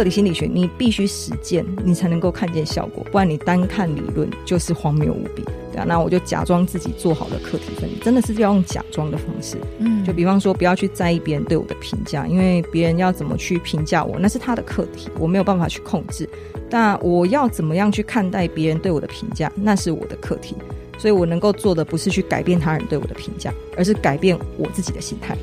[0.00, 5.44] 个体心理学，你必须实践，你才能够看见效果，不然你单看理论就是荒谬无比。
[5.70, 9.58] 对啊，那我就假装自己做好了课题分离，真的是要用假装的方式。
[9.78, 16.26] 嗯，就比方说，不要去在意别人对我的评价，因为别人要怎么去评价我，那是他的课题，我没有办法去控制。
[16.70, 20.56] 但我要怎么样去看待别人对我的评价，那是我的课题。
[20.98, 25.36] 所以我能够做的不是去改变他人对我的评价，而是改变我自己的心态。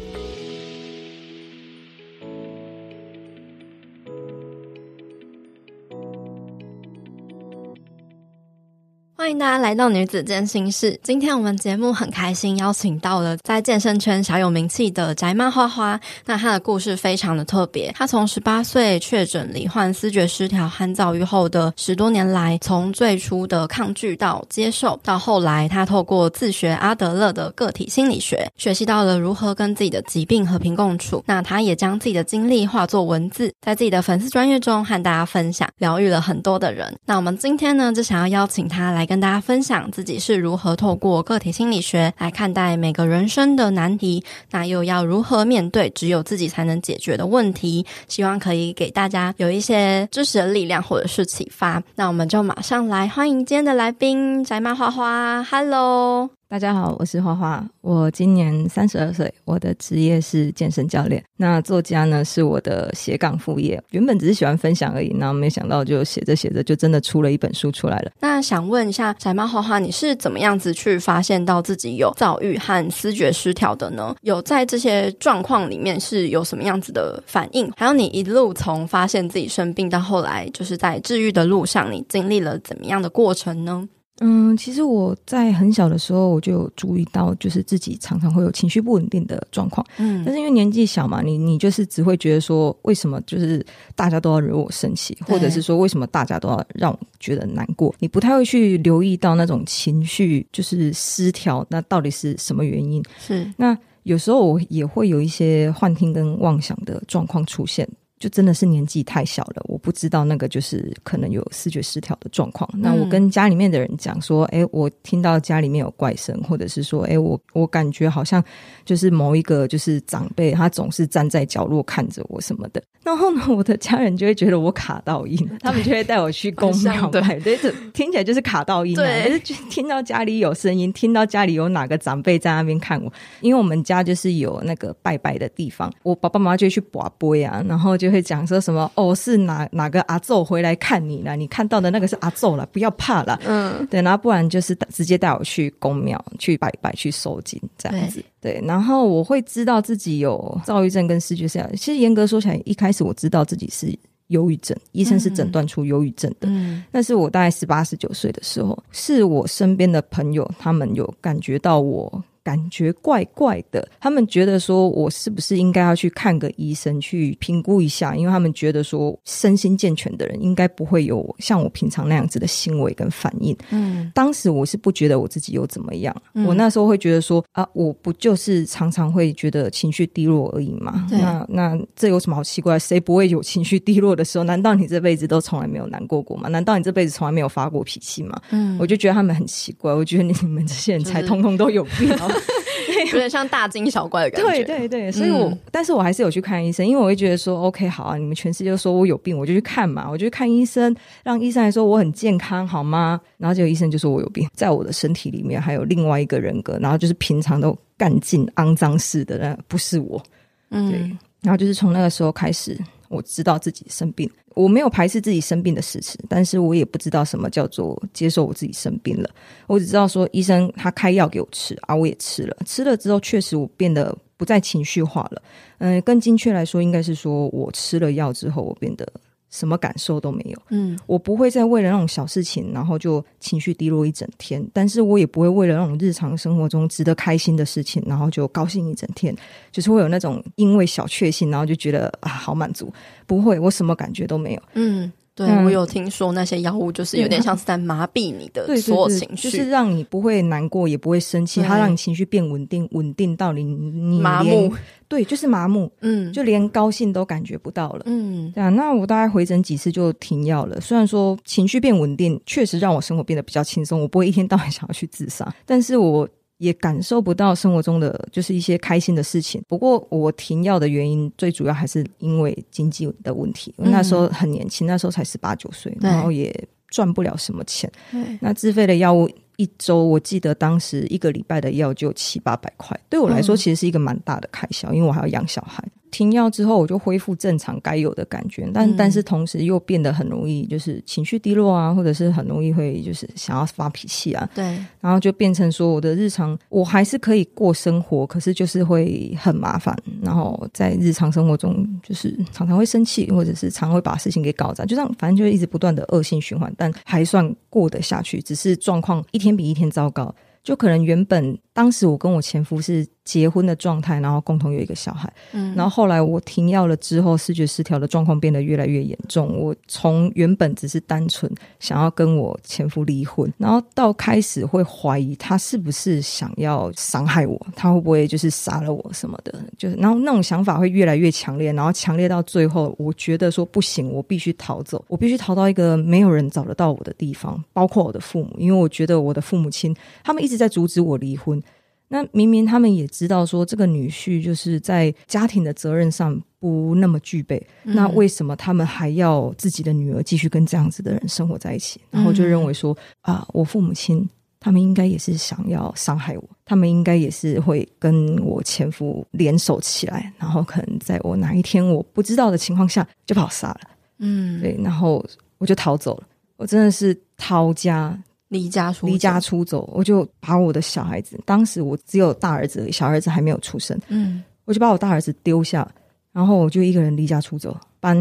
[9.27, 10.98] 欢迎大家来到女子健心室。
[11.04, 16.00] 今天我们节目很开心邀请到了在健身圈小有名气的宅妈花花。
[16.26, 17.91] 那她的故事非常的特别。
[17.91, 31.22] 她从十八岁确诊罹患思觉失调和躁郁后的十多年来，从最初的抗拒到接受，到后来她透过自学阿德勒的个体心理学，学习到了如何跟自己的疾病和平共处。
[31.28, 36.95] 那她也将自己的经历化作文字，在自己的粉丝专业中和大家分享，疗愈了很多的人。
[37.05, 47.84] 那我们今天呢，就想要邀请她来跟跟大家分享自己是如何透过个体心理学来看待每个人生的难题，那又要如何面对只有自己才能解决的问题？
[48.08, 51.82] 希望可以给大家有一些知识的力量或者是启发。
[51.95, 56.36] 那我们就马上来欢迎今天的来宾宅妈花花，Hello。
[56.50, 61.22] 大家好，我是花花，我今年三十二岁，我的职业是健身教练。
[61.36, 68.12] 那作家呢是我的斜杠副业，原本只是喜欢分享而已，然后没想到就写着写着就真的出了一本书出来了。
[68.22, 74.16] 那想问一下宅妈花花，你是怎么样子去发现到自己有躁郁和思觉失调的呢？
[74.22, 77.70] 有在这些状况里面是有什么样子的反应？
[77.76, 83.89] 还有你一路从发现自己生病到后来就是在治愈的路上，你经历了怎么样的过程呢？
[84.20, 89.86] 嗯，其实我在很小的时候我就有注意到，就是自己常常会有情绪不稳定的状况。
[89.98, 93.64] 嗯，但是因为年纪小嘛，你你就是只会觉得说，为什么就是
[93.95, 97.94] 大家都要惹我生气，或者是说为什么大家都要让我觉得难过？
[98.00, 103.04] 你不太会去留意到那种情绪就是失调，那到底是什么原因？
[103.20, 107.88] 是那有时候我也会有一些幻听跟妄想的状况出现。
[108.20, 112.67] 就真的是年纪太小了，我不知道那个就是可能有视觉失调的状况。
[112.73, 118.44] 嗯、那我跟家里面的人讲说，哎、欸，我听到家里面有怪声，或者是说，哎、欸，我我感觉好像
[118.83, 122.82] 就是某一个就是长辈，他总是站在角落看着我什么的。
[123.04, 129.04] 然后呢，我的家人就会觉得我卡到音，他们就会带我去公庙， 拜，对，这听起来就是卡到音、啊。
[129.04, 138.06] 对，就是听到家里有声音，听到家里有哪个长辈在那边看我，因为我们家就是有那个拜拜的地方，我爸爸妈妈就会去拔杯啊，然后就。
[138.07, 141.36] 就会讲说什么哦，是哪哪个阿昼回来看你了？
[141.36, 143.38] 你看到的那个是阿昼了，不要怕了。
[143.45, 148.24] 嗯，对，然后不然就是直接带我去宫庙去拜拜去收惊这样子。
[148.40, 151.69] 对，然后我会知道自己有躁郁症跟失觉失调。
[151.72, 153.94] 其实严格说起来，一开始我知道自己是
[154.28, 156.48] 忧郁症，医生是诊断出忧郁症的。
[156.48, 162.24] 嗯，但是我大概十八十九岁的时候，是我身边的朋友他们有感觉到我。
[162.47, 168.15] 感觉怪怪的，他们觉得说，我是不是应该要去看个医生去评估一下？
[168.15, 173.53] 因为他们觉得说，身心健全的人应该不会有像我平常那样子的行为跟反应。
[173.71, 181.06] 嗯，当时我是不觉得我自己有怎么样，嗯、我那时候会觉得说，啊，我不就是常常会觉得情绪低落而已嘛？
[181.12, 182.79] 那那这有什么好奇怪？
[182.79, 184.45] 谁不会有情绪低落的时候？
[184.45, 186.47] 难道你这辈子都从来没有难过过吗？
[186.47, 188.39] 难道你这辈子从来没有发过脾气吗？
[188.51, 192.07] 嗯，我就觉得他们很奇怪，我觉得你们这些人才通通都有病。
[192.07, 192.37] 就是
[193.12, 194.63] 有点像大惊小怪的感觉。
[194.63, 203.19] 对对对，所以我，嗯、但是我还是有去看医生，因为我会觉得说，OK，好啊，你们全世界都说我有病，我就去看嘛，我就去看医生，让医生来说我很健康，好吗？
[203.38, 210.21] 然后结果医生就说我有病，在我的身体里面还有另外一个人格，然后就是平常都干净肮脏似的，那不是我。
[210.69, 211.00] 嗯，对，
[211.42, 212.77] 然后就是从那个时候开始。
[213.10, 219.30] 我知道自己生病，我没有排斥自己生病的事实，但是我也不知道什么叫做接受我自己生病了。
[219.68, 225.42] 我只知道说医生他开药给我吃啊，我也吃了，吃了之后确实我变得不再情绪化了。
[225.80, 229.07] 嗯，更精确来说，应该是说我吃了药之后，我变得。
[229.49, 239.35] 什么感受都没有，嗯，我不会再为了那种小事情，然后就情绪低落一整天，但是我也不会为了那种日常生活中值得开心的事情，然后就高兴一整天，
[239.71, 242.91] 就是会有那种因为小确幸，然后就觉得啊好满足，
[243.25, 245.11] 不会，我什么感觉都没有，嗯。
[245.38, 254.74] 对，我有听说那些药物就是有点像是在麻痹你的所有情绪，就是让你不会难过，也不会生气，它让你情绪变稳定，稳定到你你麻木。
[255.07, 258.69] 对，就是麻木，嗯，就连高兴都感觉不到了，嗯，对啊。
[258.69, 260.81] 那我大概回诊几次就停药了。
[260.81, 266.28] 虽然说情绪变稳定，确实让我生活变得比较轻松，我不会一天到晚想要去自杀，但是我。
[266.57, 269.62] 也感受不到生活中的就是一些开心的事情。
[269.68, 273.74] 不过我停药的原因最主要还是因为经济的问题。
[273.77, 276.54] 嗯、那时候很年轻，那时候才十八九岁，然后也
[276.89, 277.92] 赚不了什么钱。
[278.39, 279.30] 那自费的药物。
[279.59, 285.83] 一周，我记得当时一个礼拜的药就七八百块，对我来说其实是一个蛮大的开销，因为我还要养小孩。
[286.12, 294.50] 停药之后，我就恢复正常该有的感觉，但、嗯、但是同时又变得很容易就是情绪低落啊，或者是很容易会就是想要发脾气啊。
[294.54, 294.63] 对，
[295.01, 299.98] 然后就变成说我的日常我还是可以过生活，可是就是会很麻烦。
[300.21, 310.33] 然后在日常生活中就是常常会生气，或者是常会把事情给搞砸，就这样反正就一直不断的恶性循环，但还算过得下去，只是状况一天比一天糟糕。
[310.63, 319.56] 就可能原本当时我跟我前夫是结婚的状态，然后共同有一个小孩，嗯，然后后来我停药了之后，视觉失调的状况变得越来越严重。
[319.56, 341.62] 我从原本只是单纯想要跟我前夫离婚，然后到开始会怀疑他是不是想要伤害我，他会不会就是杀了我什么的，就是然后那种想法会越来越强烈，然后强烈到最后，我觉得说不行，我必须逃走，我必须逃到一个没有人找得到我的地方，包括我的父母，因为我觉得我的父母亲他们一直在阻止我离婚。
[342.09, 352.00] 那明明他们也知道说，这个女婿就是在家庭的责任上不那么具备，嗯、那为什么他们还要自己的女儿继续跟这样子的人生活在一起？
[352.09, 354.27] 然后就认为说，嗯、啊，我父母亲
[354.59, 363.81] 他们应该也是想要伤害我，他们应该也是会跟我前夫联手起来，然后可能在我哪一天我不知道的情况下就把我杀了。
[364.19, 365.24] 嗯，对，然后
[365.57, 368.18] 我就逃走了，我真的是逃家。
[368.49, 375.89] 离家出离家出走，我就把我的小孩子，当时我只有大儿子，小儿子还没有出生，嗯，我就把我大儿子丢下，
[376.31, 378.17] 然后我就一个人离家出走，搬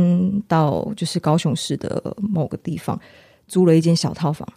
[0.48, 2.98] 到就是高雄市的某个地方，
[3.46, 4.48] 租了一间小套房，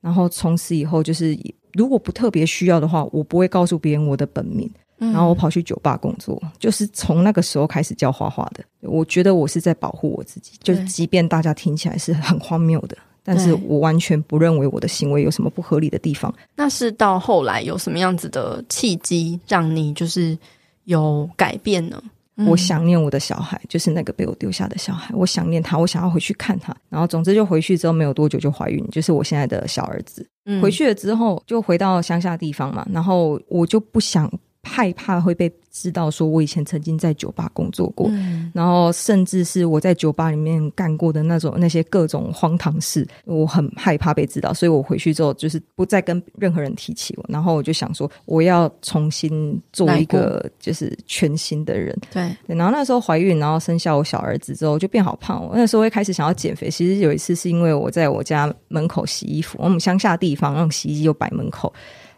[0.00, 1.38] 然后从此以后就是
[1.72, 12.96] 如果不特别需要的话，我不会告诉别人我的本名，然后我跑去酒吧工作，就是从那个时候开始教画画的，我觉得我是在保护我自己，就即便大家听起来是很荒谬的。
[13.26, 16.32] 但是我完全不认为我的行为有什么不合理的地方。
[16.54, 20.38] 那是到后来有什么样子的契机让你就是
[20.84, 22.02] 有改变呢？
[22.36, 25.12] 嗯、我想念我的小孩，就是那个被我丢下的小孩。
[25.14, 26.74] 我想念他，我想要回去看他。
[26.88, 30.26] 然后总之就回去之后没有多久就怀孕，就是我现在的小儿子。
[30.44, 34.30] 嗯、回去了之后就回到乡下地方嘛，然后我就不想。
[34.68, 47.24] 害怕会被知道，说我以前曾经在酒吧工作过，嗯、然后甚至是我在酒吧里面干过的那种那些各种荒唐事，我很害怕被知道，所以我回去之后就是不再跟任何人提起我。
[47.28, 51.94] 然后我就想说，我要重新做一个就是全新的人。
[52.10, 55.46] 对，对，然后那时候怀孕，然后生下我小儿子之后就变好胖。
[55.46, 56.70] 我那时候会开始想要减肥。
[56.70, 61.70] 其实有一次是因为我在我家门口洗衣服，我们乡下地方那种洗衣机就摆门口。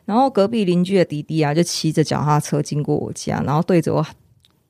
[0.09, 4.03] 然后隔壁邻居的弟弟啊，就骑着脚踏车经过我家，然后对着我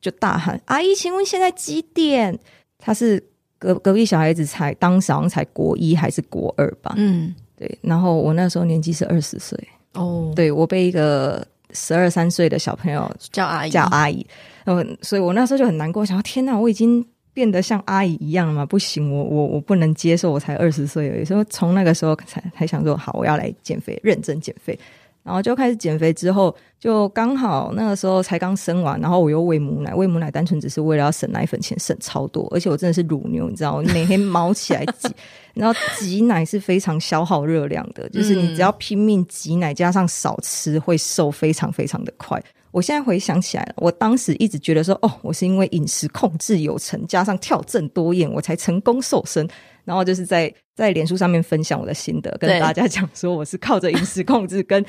[0.01, 2.37] 就大喊：“阿姨，请问现在几点？”
[2.77, 3.23] 他是
[3.57, 6.93] 隔隔壁小孩子才当时好像才国一还是国二吧？
[6.97, 7.79] 嗯，对。
[7.83, 9.57] 然后我那时候年纪是二十岁
[9.95, 14.27] 哦，对，我被一个十二三岁的小朋友叫阿姨，叫阿姨。
[14.65, 18.67] 嗯，所以我那时候就很难过，想说天哪，我已经变得像阿姨一样了吗？
[18.67, 21.25] 不行，我我我不能接受，我才二十岁而已。
[21.25, 24.77] 所以从那个时候才才想说，好，我要来减肥，认真减肥。
[25.29, 35.07] 然后就开始减肥，之后就刚好那个时候才刚生完，然后我又喂母奶，喂母奶单纯只是为了要省奶粉钱，省超多，而且我真的是乳牛，你知道，每天卯起来挤，
[35.53, 42.43] 然后挤奶是非常消耗热量的，就是你只要拼命挤奶，加上少吃，会瘦非常非常的快。
[42.71, 49.47] 我现在回想起来了，我当时一直觉得说，哦，我是因为饮食控制有成，加上跳郑多燕，我才成功瘦身。
[49.85, 54.85] 然后就是在在脸书上面分享我的心得，跟大家讲说我是靠着饮食控制 跟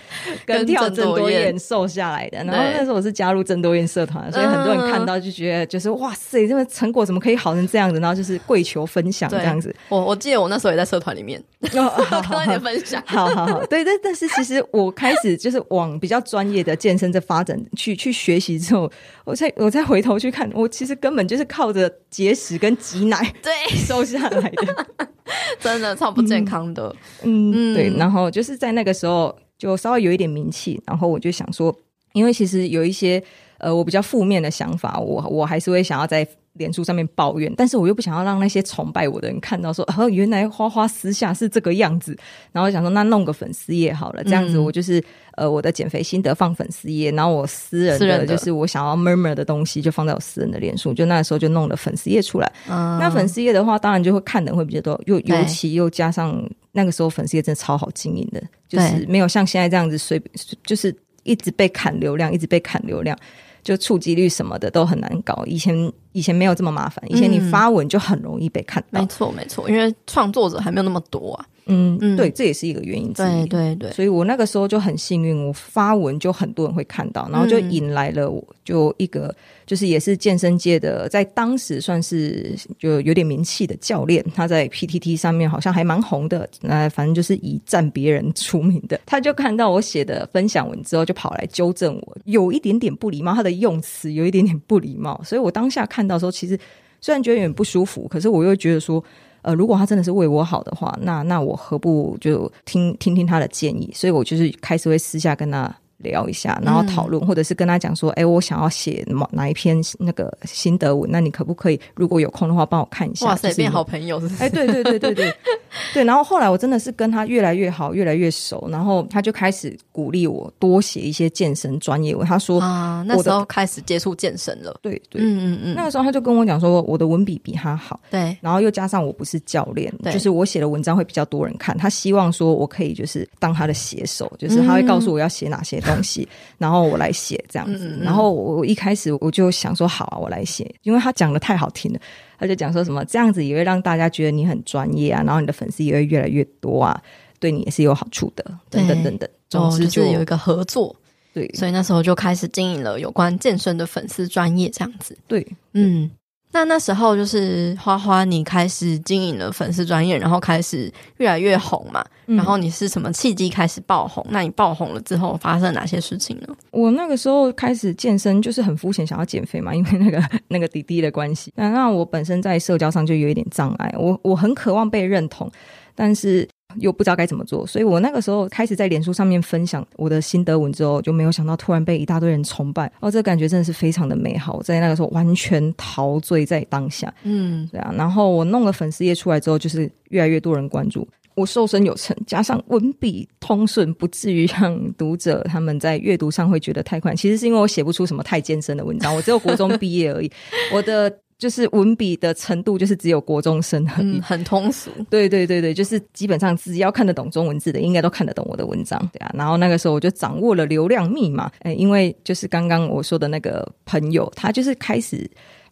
[0.46, 2.38] 跟跳郑多燕瘦下来的。
[2.44, 8.00] 然后那时候我是加入郑多燕社团，所以很多人看到就觉得就是哇塞，这个成果怎么可以好成这样子？
[8.00, 9.76] 然后就是跪求分享这样子。
[9.90, 14.00] 我我记得我那时候也在社团里面，看到你的分享，好好好，对但。
[14.02, 18.90] 但是其实我开始就是往比较专业的健身这发展去去学习之后，
[19.24, 25.08] 我再我再回头去看，我其实根本就是靠着节食跟挤奶对瘦下来的。
[25.60, 31.76] 真的超不健康的，嗯，嗯对，然后就是在那个时候就稍微有一点名气，然后我就想说，
[32.14, 33.22] 因为其实有一些
[33.60, 42.18] 呃我比较负面的想法，我我还是会想要在脸书上面抱怨，但是我又不想要让那些崇拜我的人看到说， 哦，原来花花私下是这个样子，
[42.52, 45.00] 然后我想说那弄个粉丝页好了，这样子我就是。
[45.00, 45.04] 嗯
[45.40, 52.54] 呃，我的减肥心得放粉丝页，然后我私人的就是我想要 murmur 的东西，就放在我私人的脸书，就那时候就弄了粉丝页出来。
[52.68, 60.22] 嗯，那粉丝页的话，当然就会看的人会比较多，又尤其又加上那个时候粉丝页真的超好经营的，就是没有像现在这样子随
[60.66, 63.18] 就是一直被砍流量，一直被砍流量，
[63.64, 65.44] 就触及率什么的都很难搞。
[65.46, 69.00] 以前以前没有这么麻烦，以前你发文就很容易被看到。
[69.00, 71.46] 嗯、没错没错，因为创作者还没有那么多啊。
[71.70, 73.46] 嗯嗯，对，这也是一个原因之一。
[73.46, 79.34] 对对对，所以我那个时候就很幸运，我发文就很多人会看到，然后就引来了我就一个
[79.66, 89.00] 就是也是健身界的，在当时算是就有点名气的教练，他在 PTT 上面好像还蛮红的，那反正就是以赞别人出名的。
[89.06, 96.58] 他就看到我写的分享文之后，就跑来纠正我，有一点点不礼貌，他的用词有一点点不礼貌，所以我当下看到的时候，其实
[97.00, 99.04] 虽然觉得有点不舒服，可是我又觉得说。
[99.42, 103.92] 呃，如果他真的是为我好的话，那那我何不就听听听他的建议？
[103.94, 105.74] 所以我就是开始会私下跟他。
[106.00, 113.28] 聊一下，然后讨论，嗯、或者是跟他讲说，哎，我想要写哪哪一篇那个心得文，那你可不可以，如果有空的话，帮我看一下？
[113.28, 114.44] 哇塞，变好朋友是不是？
[114.44, 115.34] 哎，对对对对对
[115.94, 116.04] 对。
[116.04, 122.26] 然后后来我真的是跟他越来越好，越来越熟，然后他就开始鼓励我多写一些健身专业文。
[122.26, 124.80] 他说啊，那时候开始接触健身了。
[124.82, 125.76] 对对，嗯嗯嗯。
[125.76, 128.00] 那个时候他就跟我讲说，我的文笔比他好。
[128.10, 128.38] 对。
[128.42, 131.78] 然后又加上我不是教练，就是我写的文章会比较多人看。
[131.78, 136.28] 他希望说我可以就是当他的写手，就是他会告诉我要写哪些东西，
[136.58, 136.80] 然后。
[136.90, 142.00] 我来写这样子，然后我一开始我就想说好啊，我来写，因为他讲的太好听了，
[142.40, 147.00] 他就讲说什么这样子也会让大家觉得你很专业啊，然后你的粉丝也会越来越多啊，
[147.40, 149.30] 对你也是有好处的，等等等等。
[149.50, 150.96] 总之就，就是有一个合作，
[151.34, 156.10] 对，所以那时候就开始经营了有关健身的粉丝专业这样子，对，嗯。
[156.52, 162.04] 那那时候就是花花，你开始经营了粉丝专业，然后开始越来越红嘛。
[162.26, 164.26] 嗯、然后你是什么契机开始爆红？
[164.30, 166.48] 那你爆红了之后发生了哪些事情呢？
[166.72, 171.54] 我那个时候开始健身，就是很肤浅，想要减肥嘛， 因为那个那个弟弟的关系。
[171.56, 175.52] 那那我本身在社交上就有一点障碍，我我很渴望被认同，
[175.96, 176.48] 但是。
[176.78, 187.92] 又不知道该怎么做，所以我那个时候开始在脸书上面分享我的心得文之后，就没有想到突然被一大堆人崇拜，哦，这个感觉真的是非常的美好，在那个时候完全陶醉在当下，嗯，对啊。
[187.98, 197.16] 然后我弄了粉丝页出来之后，就是越来越多人关注，我瘦身有成，加上文笔通顺，不至于让读者他们在阅读上会觉得太快。
[197.16, 200.32] 其实是因为我写不出什么太艰深的文章，我只有国中毕业而已，
[200.72, 201.12] 我的。
[201.40, 204.92] 就是文笔的程度，就是只有国中生而已，嗯，很通俗。
[205.10, 209.32] 对对对对，就是基本上只要看得懂中文字的，应该都看得懂我的文章，对啊。
[209.34, 215.26] 然后那个时候我就掌握了流量密码，哎，因为就是刚刚我说的那个朋友，他就是开始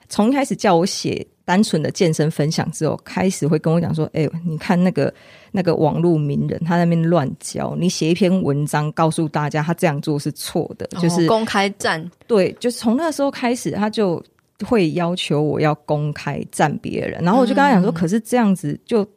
[0.07, 5.13] 从一开始叫我写单纯的健身分享之后，开始会跟我讲说，哎，你看那个
[5.51, 12.09] 那个网络名人他在那边乱教，你写一篇文章告诉大家他这样做是错的，就是、哦、公开战。
[12.25, 14.23] 对，就是从那时候开始，他就。
[14.65, 19.07] 会要求我要公开赞别人，然后我就跟他讲说：“嗯、可是这样子就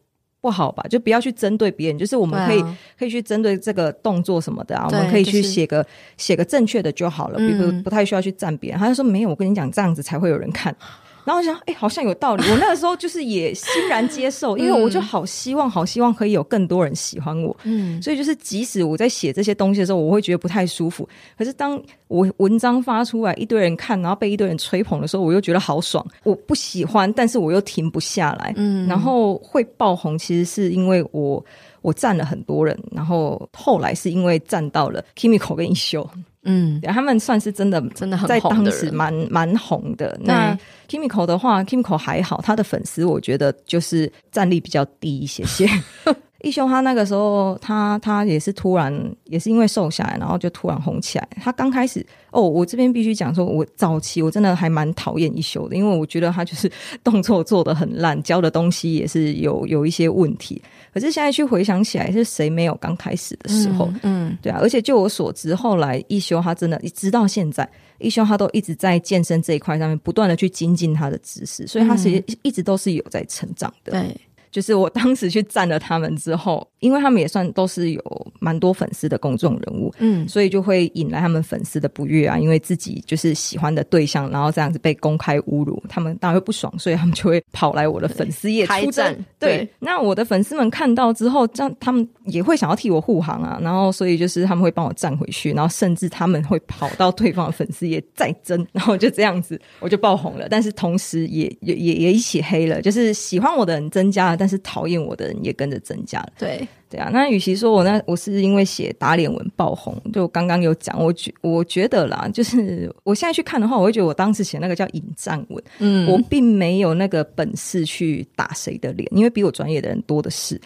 [0.41, 0.85] 不好吧？
[0.89, 10.75] 就不要去针对别人，就是我们可以、啊、可以去针对这个动作什么的啊，我们可以去写个、就是、写个正确的就好了，比如不太需要去赞别人。”他就说：“没有，我跟你讲，这样子才会有人看。”
[11.25, 12.43] 然后我想，哎、欸，好像有道理。
[12.51, 17.57] 我那个时候就是也欣然接受，因为我就好希望，好希望可以有更多人喜欢我。
[17.65, 21.09] 嗯，所以就是即使我在写这些东西的时候，我会觉得不太舒服。
[21.37, 26.05] 可是当我文章发出来，一堆人看，然后被一堆人吹捧的时候，我又觉得好爽。
[26.23, 28.53] 我不喜欢，但是我又停不下来。
[28.57, 31.45] 嗯，然后会爆红，其实是因为我
[31.83, 36.09] 我站了很多人，然后后来是因为站到了 Kimiko 跟一休。
[36.43, 40.19] 嗯，他们算是真的，真的很在当时蛮蛮红的。
[40.23, 40.59] 那
[40.89, 45.69] Kimiko 的话，Kimiko 还好，他的粉丝我觉得就是战力比较低一些些。
[46.43, 48.93] 一休他那个时候，他他也是突然，
[49.25, 51.29] 也是因为瘦下来，然后就突然红起来。
[51.43, 56.71] 他刚开始哦，我这边必须讲说，我早期我真的还蛮讨厌一休的，因为我觉得他就是
[57.05, 60.61] 动作做得很烂，教的东西也是有有一些问题。
[60.93, 63.87] 可是现在去回想起来，是谁没有刚开始的时候？
[64.03, 64.59] 嗯，嗯对啊。
[64.61, 67.69] 而且就我所知，后来一休他真的，直到现在，
[67.99, 73.93] 一休他都一直在健身这一块上面不断的去精进他的知识，所以他其实一直都是有在成长的。
[73.93, 74.17] 对。
[74.51, 82.39] 就是我当时去赞了他们之后，因为他们也算都是有蛮多粉丝的公众人物，嗯，所以就会引来他们粉丝的不悦啊。
[82.39, 89.15] 因为自己就是喜欢的对象，然后这样子被公开侮辱，他们当然会不爽，所以他们就会跑来我的粉丝页出战。
[89.39, 93.59] 对，对那我的粉丝们看到之后，这样他们也会想要替我护航啊。
[93.63, 100.49] 然后所以就是他们会帮我站回去，然后甚至他们会跑到对方的粉丝页再争，然后就这样子我就爆红了。
[100.49, 104.40] 但是同时也也也也一起黑了，就是喜欢我的人增加了。
[104.41, 106.33] 但是讨厌我的人也跟着增加了。
[106.39, 120.59] 对对啊，那与其说我那我是因为写打脸文爆红，就刚刚有讲，我觉我觉得啦，就是我现在去看的话，我会觉得我当时写那个叫引战文，嗯，我并没有那个本事去打谁的脸，因为比我专业的人多的是。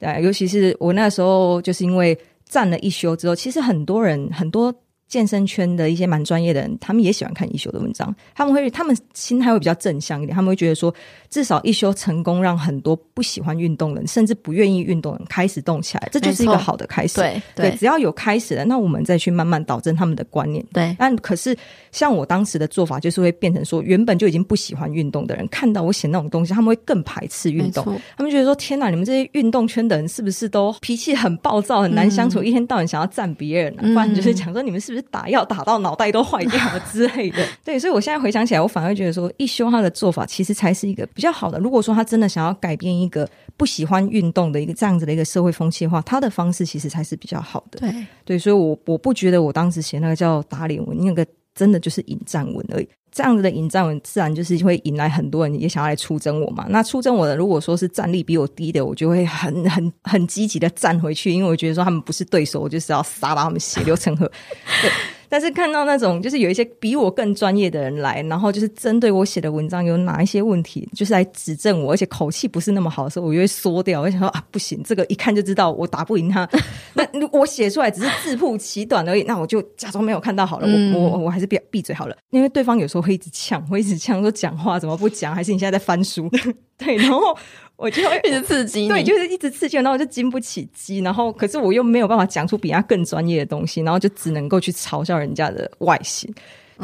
[0.00, 4.74] 对啊，尤其是我那时候就是因为站了一休之后，其实很多人很多
[5.10, 10.94] 健身圈的一些蛮专业的人，他们也喜欢看一休的文章，他们会他们心态会比较正向一点，他们会觉得说，
[11.28, 17.16] 至少一休成功让很多不喜欢运动的人，甚至不愿意运动的人开始动起来，这就是一个好的开始。
[17.16, 20.64] 对对，对，只要有开始了，那我们再去慢慢导正他们的观念。
[20.72, 21.56] 对，但可是
[21.90, 27.84] 像我当时的做法，就是会变成说，原本就已经不喜欢运动的人，看到我写那种东西，他们会更排斥运动，
[28.16, 37.44] 他们觉得说，天哪，你们这些运动圈的人是不是都脾气很暴躁，很难相处，嗯、一天到晚想要占别人、啊，不然就是讲说你们是不是打药打到脑袋都坏掉了之类的。
[37.64, 41.58] 对，所以我现在回想起来，我反而觉得说，一休他的做法其实才是一个比较好的。
[41.58, 47.80] 如果说他真的想要改变一个不喜欢运动的一个这样子的一个社会风气的话，他的方式其实才是比较好的。
[47.80, 52.88] 对对，所以我我不觉得我当时写那个叫打脸文，那个真的就是引战文而已。
[53.12, 56.66] 这样子的引战文，自然就是会引来很多人也想要来出征我嘛。
[56.68, 64.30] 那出征我的，如果说是战力比我低的，我就会很 很很积极的站回去，因为我觉得说他们不是对手，我就是要杀到他们血流成河。
[65.30, 74.00] 但是看到那种就是有一些比我更专业的人来，然后就是针对我写的文章有哪一些问题，就是来指正我，而且口气不是那么好的时候，我就会缩掉。
[74.00, 76.46] 我想说啊，不行，这个一看就知道我打不赢他。
[76.94, 80.66] 那我写出来只是自曝其短而已，那我就假装没有看到好了。
[80.92, 85.32] 我我我还是闭闭嘴好了，因为对方有时候会一直呛，会一直呛说讲话怎么不讲？
[85.32, 86.28] 还是你现在在翻书？
[86.76, 87.36] 对，然后。
[87.80, 96.30] 我就会一直刺激，对，就是一直刺激，然后我就经不起激，然后可是我又没有办法讲出比他更专业的东西，然后就只能够去嘲笑人家的外形，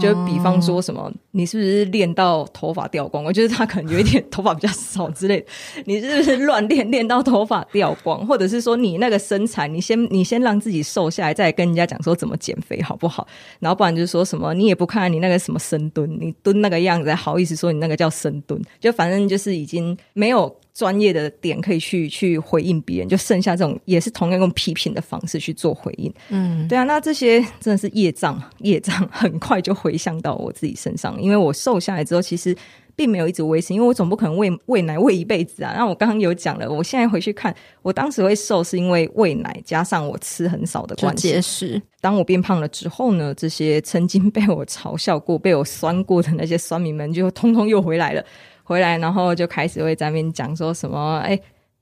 [0.00, 3.22] 就比方说什么，哦、你是不是练到头发掉光？
[3.22, 5.46] 我觉得他可能有一点 头发比较少之类的，
[5.84, 8.26] 你是不是乱练练到头发掉光？
[8.26, 13.28] 或者是说你那个身材，你先你先让自己瘦下来，再跟人家讲说怎么减肥好不好？
[13.58, 18.58] 然后不然就是说什么你也不看你那个什么深蹲，你蹲那个样子，还好意思说你那个叫深蹲？
[18.80, 20.56] 就反正就是已经没有。
[20.76, 26.12] 专业的点可以去去回应别人，就剩下这种也是同样用批评的方式去做回应。
[26.28, 31.18] 嗯，对啊，那这些真的是业障，业障很快就回向到我自己身上。
[31.18, 32.54] 因为我瘦下来之后，其实
[32.94, 35.72] 并没有一直维持，因为我总不可能喂喂奶喂一辈子啊。
[35.74, 41.30] 那我刚刚有讲了，我现在回去看，我当时会瘦是因为喂奶加上我吃很少的关系。
[41.30, 48.22] 结实，当我变胖了之后呢，这些曾经被我嘲笑过、被我酸过的那些酸民们，就通通又回来了。
[48.66, 51.18] 回来，然后就开始会在那边讲说什么？
[51.18, 51.38] 哎，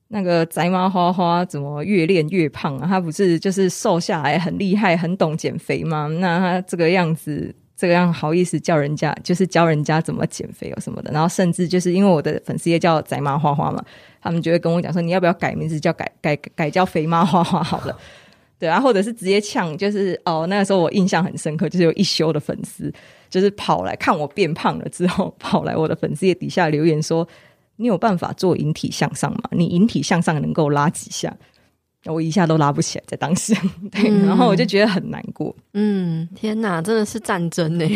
[0.09, 2.87] 那个宅妈花花怎么越练越胖啊？
[2.87, 6.07] 她不是就是瘦下来很厉害，很懂减肥吗？
[6.21, 11.11] 那她这个样子，这个样好意思叫人家，就是教人家怎么减肥哦什么的。
[11.11, 13.83] 然后甚至就是因为我的粉丝也叫宅妈花花嘛，
[14.21, 17.97] 他们就会跟我讲说，你要不要改名字叫改改改叫肥妈花花好了？
[18.57, 22.93] 对啊，或者是直接呛，就是哦，那个时候我印象很深刻，就是有一休的粉丝。
[23.35, 27.27] 就是跑来看我变胖了之后， 跑来我的粉丝页底下留言说
[27.79, 29.41] ：“你有办法做引体向上吗？
[29.51, 31.37] 你引体向上能够拉几下？”
[32.07, 33.55] 我一下都拉不起来，在当时，
[33.91, 35.55] 对，嗯、然后我就觉得很难过。
[35.73, 37.87] 嗯，天哪，真的是战争呢，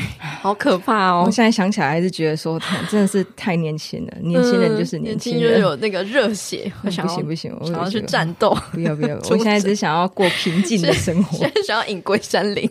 [0.41, 1.25] 好可怕哦！
[1.27, 4.13] 我现在想起来还是觉得说，真的是太年轻了。
[4.23, 6.73] 年轻人就是年轻人，嗯、有那个热血。
[6.83, 8.57] 我 想不行不行，我想要去战斗。
[8.73, 12.69] 不要 不要，我现在只想要过平静的 生活，现在想要隐归山林。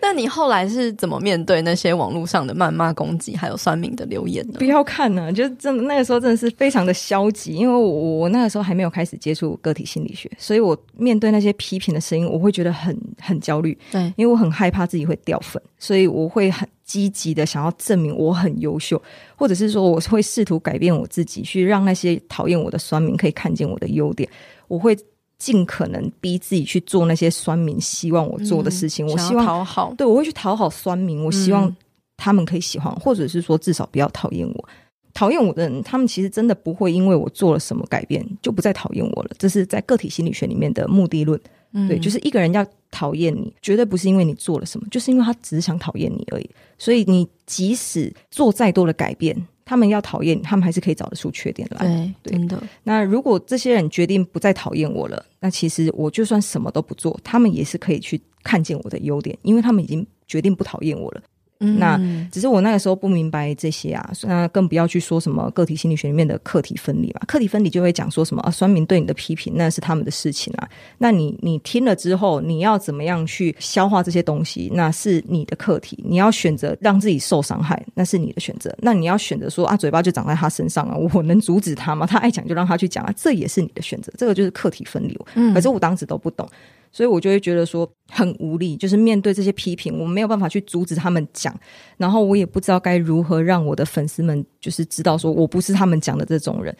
[0.00, 4.54] 那你后来是怎么面对那些网络上的谩骂攻击，还有酸民的留言呢？
[4.58, 10.21] 不要看呢、啊，就是真的那个时候真的是非常的消极，因为我我那个时候还没有开始接触个体心理学。
[10.38, 19.00] 所以我面对那些批评的声音，我会觉得很很焦虑，对，因为我很害怕自己会掉粉，所以我会很积极的想要证明我很优秀，
[19.36, 24.28] 或者是说我会试图改变我自己，去让那些讨厌我的酸民可以看见我的优点。
[24.68, 24.96] 我会
[25.38, 29.06] 尽可能逼自己去做那些酸民希望我做的事情。
[29.06, 31.74] 嗯、我希望讨好，对，我会去讨好酸民，我希望
[32.16, 34.68] 他们可以喜欢，或者是说至少不要讨厌我。
[35.14, 39.30] 讨厌我的人，他们其实真的不会因为我做了什么改变就不再讨厌我了。
[39.38, 41.40] 这是在个体心理学里面的目的论。
[41.74, 46.50] 嗯、对，就是一个人要讨厌你，绝对不是因为你做了什么，就是因为他只是想讨厌你而已。
[46.76, 51.86] 所以你即使做再多的改变，他们要讨厌你，他们还是可以找得出缺点来。
[52.22, 52.62] 对，对真的。
[52.82, 61.22] 那如果这些人决定不再讨厌我了，那其实我就算什么都不做，他们也是可以去看见我的优点，因为他们已经决定不讨厌我了。
[61.62, 61.98] 那
[62.30, 67.20] 只是我那个时候不明白这些啊，那更不要去说什么个体心理学里面的课题分离嘛。
[67.26, 70.68] 课题分离就会讲说什么啊，酸民对你的批评那是他们的事情啊。
[70.98, 76.02] 那你你听了之后，你要怎么样去消化这些东西，那是你的课题。
[76.06, 78.74] 你要选择让自己受伤害，那是你的选择。
[78.78, 82.06] 那你要选择说啊，嘴巴就长在他身上啊， 我能阻止他吗？
[82.06, 84.12] 他爱讲就让他去讲啊，这也是你的选择。
[84.16, 85.18] 这个就是课题分离。
[85.34, 86.48] 嗯，可是我当时都不懂。
[86.92, 91.58] 所以我就会觉得说很无力，就是面对这些批评，我没有办法去阻止他们讲，
[91.96, 96.76] 然后我也不知道该如何让我的粉丝们就是知道说我不是他们讲的这种人，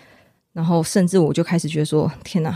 [0.52, 2.50] 然后甚至我就开始觉得说天哪，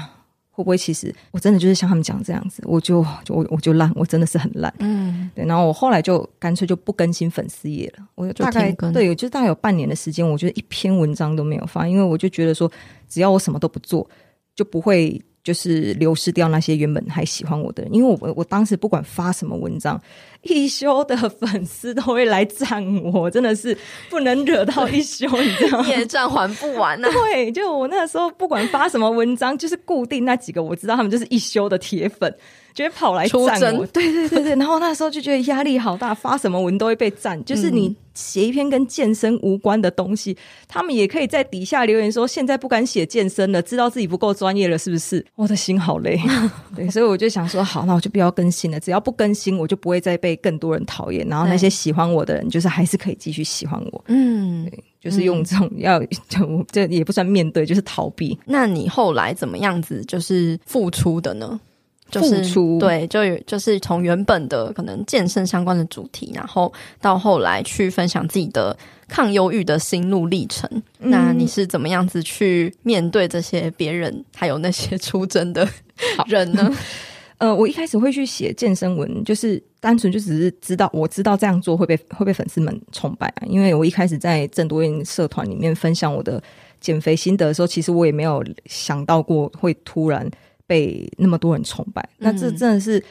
[0.51, 4.71] 会不会其实我真的就是像他们讲这样子，我就就我我就烂，我真的是很烂。
[4.81, 5.43] 嗯，对。
[5.47, 12.71] 然后我后来就干脆就不更新粉丝页了，我就大概对，就大概有半年的时间，我觉得一篇文章都没有发，因为我就觉得说，
[13.09, 14.07] 只要我什么都不做，
[14.55, 15.19] 就不会。
[15.47, 19.97] 就是流失掉那些原本还喜欢我的人，因为我我当时不管发什么文章，
[20.43, 23.79] 一休的粉丝都会来赞我，真的是
[24.11, 25.87] 不能惹到一休，你知道吗？
[25.95, 27.13] 业障还不完呢、啊。
[27.31, 32.35] 对，就我那时候不管发什么文章，就是固定那几个，我知道他们就是一休的铁粉。
[32.77, 37.43] 就会跑来赞我，对对对对，然后那时候就觉得压力好大，发什么文都会被赞。
[37.43, 40.37] 就是你写一篇跟健身无关的东西，
[40.69, 46.21] 他们也可以在底下留言说：“现在不敢写健身了，知道自己不够专业了，是不是？”我的心好累。
[46.77, 48.79] 对，所以我就想说，好，那我就不要更新了。
[48.79, 51.27] 只要不更新，我就不会再被更多人讨厌。
[51.27, 54.05] 然后那些喜欢我的人，就是还是可以继续喜欢我。
[54.09, 58.39] 嗯，对，就是用这种要就这也不算面对，就是逃避。
[58.45, 61.59] 那你后来怎么样子，就是付出的呢？
[62.09, 68.77] 就是出对，就就是从原本的可能健身相关的主题，然后到后来去分享自己的
[69.09, 70.71] 抗忧郁的心路历程。
[71.01, 71.11] 嗯。
[71.11, 75.69] 那你是怎么样子去面对这些别人，还有那些出征的
[76.27, 76.73] 人呢？
[77.39, 83.43] 呃，我一开始会去写健身文，就是单纯就只是知道，我知道这样做会被会被粉丝们崇拜啊。
[83.47, 86.43] 因为我一开始在郑多燕社团里面分享我的
[86.81, 90.31] 减肥心得的时候，其实我也没有想到过会突然。
[90.67, 93.03] 被那么多人崇拜，那这真的是，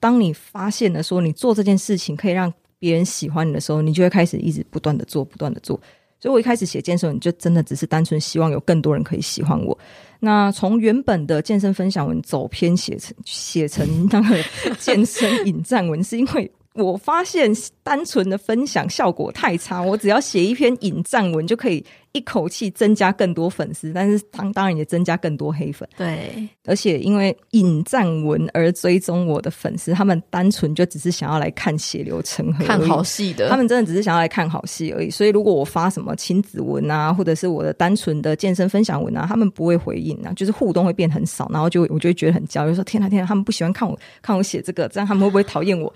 [0.00, 5.80] 当你发现了说你做这件事情可以让别人喜欢你的时候，你就会开始一直不断的做，不断的做。
[6.20, 9.78] 所以我一开始写健身你，就真的只是单纯希望有更多人可以喜欢我。
[10.20, 14.44] 那从原本的健身分享文走偏写成写成那个
[14.78, 16.50] 健身引战文，是因为。
[16.78, 25.88] 我发现单纯的分享效果太差，我只要写一篇引战文就可以一口气增加更多粉丝，但是当当然也增加更多黑粉。
[25.96, 33.48] 对，而且因为引战文而追踪我的粉丝，他们单纯就只是想要来看血流成河，看好戏的。
[33.48, 35.10] 他们真的只是想要来看好戏而已。
[35.10, 45.92] 所以如果我发什么亲子文啊，或者是我的单纯的健身分享文啊，他们不会回应啊，就是互动会变很少，然后就我就会觉得很焦虑，说天哪天哪，他们不喜欢看我看我写这个，这样他们会不会讨厌我？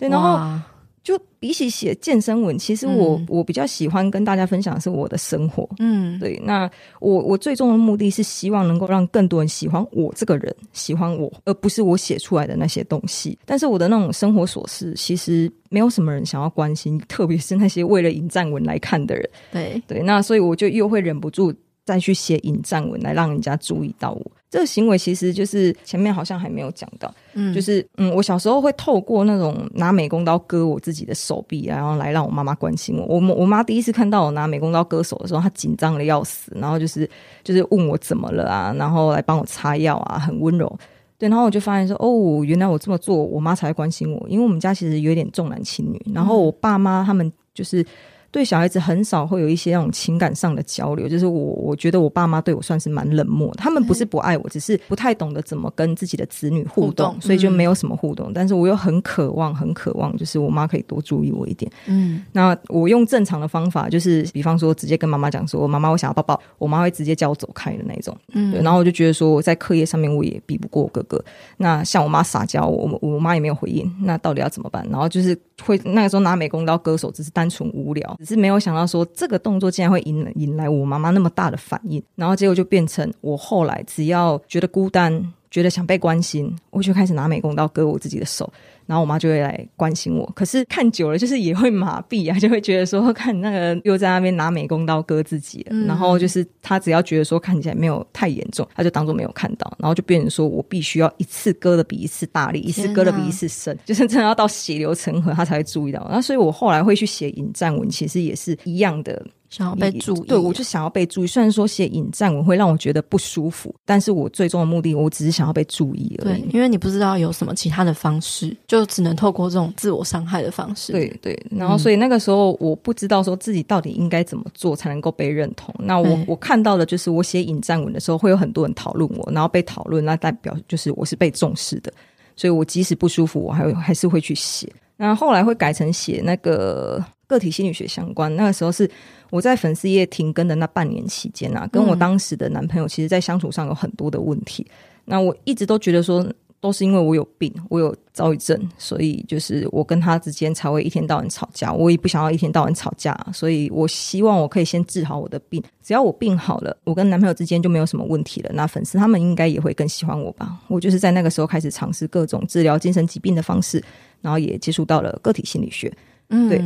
[0.00, 0.60] 对，然后
[1.02, 5.68] 就比起写健身文，其实我、嗯、我比较喜欢跟大家分享的是我的生活。
[5.78, 13.38] 嗯，对，那我我最终的目的是希望能够让更多人喜欢我这个人，喜欢我，而不是我写出来的那些东西。
[13.46, 19.30] 但是我的那种生活琐事，其实没有什么人想要关心，特别是那些为了引战文来看的人。
[19.50, 21.52] 对对，那所以我就又会忍不住
[21.86, 24.32] 再去写引战文来让人家注意到我。
[24.50, 33.06] 这个行为其实就是前面好像还没有讲到，嗯，就是嗯，我小时候会透过那种拿美工刀割我自己的手臂，然后来让我妈妈关心我。
[33.06, 37.08] 我我妈第一次看到我拿美工刀割手的时候，她紧张的要死，然后就是
[37.44, 40.78] 就是问我怎么了啊，然后来帮我擦药啊，很温柔。
[41.16, 47.86] 对，然后我就发现说，哦，原来我这么做，我妈才会关心我，因为我们家其实有点重男轻女，然后我爸妈他们就是。
[48.32, 58.30] 对小孩子很少会有一些那种情感上的交流，就是我我觉得我爸妈对我算是蛮冷漠的，他们不是不爱我，只是不太懂得怎么跟自己的子女互动，互动，所以就没有什么互动。
[58.30, 58.32] 嗯。
[58.32, 61.70] 但是我又很渴望，很渴望，就是我妈可以多注意我一点。
[61.86, 68.16] 嗯，那我用正常的方法，就是比方说直接跟妈妈讲说，妈妈我想要抱抱，我妈会直接叫我走开的那种。
[68.32, 71.22] 嗯，对，然后我就觉得说我在课业上面我也比不过我哥哥。
[71.56, 74.86] 那像我妈撒娇，我我妈也没有回应，那到底要怎么办？
[74.88, 78.16] 然后就是会那个时候拿美工刀割手，只是单纯无聊。
[78.18, 88.50] 只是没有想到说这个动作竟然会引引来我妈妈那么大的反应，然后结果就变成我后来只要觉得孤单，觉得想被关心，我就开始拿美工刀割我自己的手。
[88.90, 106.04] 然后我妈就会来关心我，可是看久了就是也会麻痹啊，就会觉得说 看那个又在那边拿美工刀割自己，嗯，然后就是她只要觉得说看起来没有太严重，她就当做没有看到，然后就变成说我必须要一次割的比一次大力，一次割的比一次深，就是真的要到血流成河，她才会注意到。
[106.10, 109.24] 那所以我后来会去写引战文，其实也是一样的。
[109.50, 111.26] 想要被注意，对，我就想要被注意。
[111.26, 116.40] 虽然说写引战文会让我觉得不舒服，但是我最终的目的，我只是想要被注意而已。
[116.40, 120.92] 对，因为你不知道有什么其他的方式，就只能透过这种自我伤害的方式。
[120.92, 125.74] 对对，然后所以那个时候我不知道说自己到底应该怎么做才能够被认同。
[125.80, 131.92] 那我我看到的就是我写引战文的时候，会有很多人讨论我，然后被讨论，那代表就是我是被重视的。
[132.36, 134.72] 所以我即使不舒服，我还还是会去写。
[134.96, 138.34] 那后来会改成写那个个体心理学相关。
[138.34, 138.90] 那个时候是
[139.30, 144.66] 我在粉丝页停更的那半年期间啊，跟我当时的男朋友，其实在相处上有很多的问题。
[145.04, 146.24] 那我一直都觉得说，
[146.60, 151.72] 都是因为我有病，我有躁郁症，所以就是我跟他之间才会一天到晚吵架。
[151.72, 155.62] 我也不想要一天到晚吵架，所以我希望我可以先治好我的病。
[155.82, 158.50] 只要我病好了，我跟男朋友之间就没有什么问题了。
[158.52, 160.58] 那粉丝他们应该也会更喜欢我吧？
[160.68, 163.82] 我就是在那个时候开始尝试各种治疗精神疾病的方式，
[164.20, 165.92] 然后也接触到了个体心理学。
[166.28, 166.62] 嗯，对。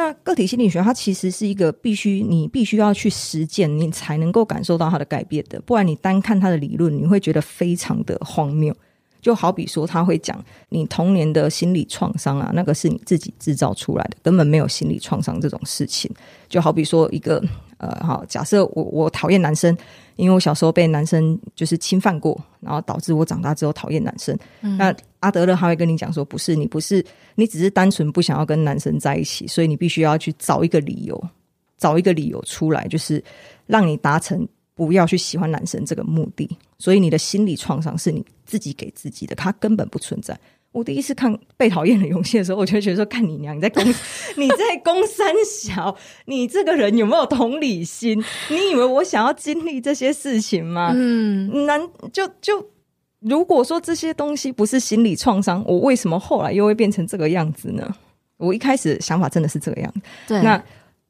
[0.00, 5.60] 那个体心理学它其实是一个必须你必须要去实践，你才能够感受到它的改变的。
[5.60, 8.74] 不然你单看它的理论，你会觉得非常的荒谬。
[9.20, 16.10] 就好比说，他会讲你童年的心理创伤啊，那个是你自己制造出来的，根本没有心理创伤这种事情。
[16.48, 17.42] 就好比说一个
[17.76, 19.76] 呃，好，假设我我讨厌男生，
[20.16, 24.36] 因为我小时候被男生就是侵犯过，然后导致我长大之后讨厌男生。
[24.60, 31.22] 嗯、那阿德勒他会跟你讲说，不是你不是你只是单纯不想要跟男生在一起，所以你必须要去找一个理由，
[31.78, 33.22] 找一个理由出来，就是
[33.66, 34.46] 让你达成。
[34.72, 40.34] 不要去喜欢男生这个目的，所以你的心理创伤是你自己给自己的，它根本不存在。
[40.72, 43.84] 我第一次看《被讨厌的勇气》的时候，我就觉得说：“看你娘，你在攻，
[44.36, 48.22] 你在攻三小，你这个人有没有同理心？
[48.50, 50.92] 你以为我想要经历这些事情吗？
[50.94, 51.80] 嗯，难
[52.12, 52.64] 就就
[53.20, 57.94] 如果说这些东西不是心理创伤，我为什么后来又会变成这个样子呢？
[58.36, 60.00] 我一开始想法真的是这个样子。
[60.28, 60.62] 对，那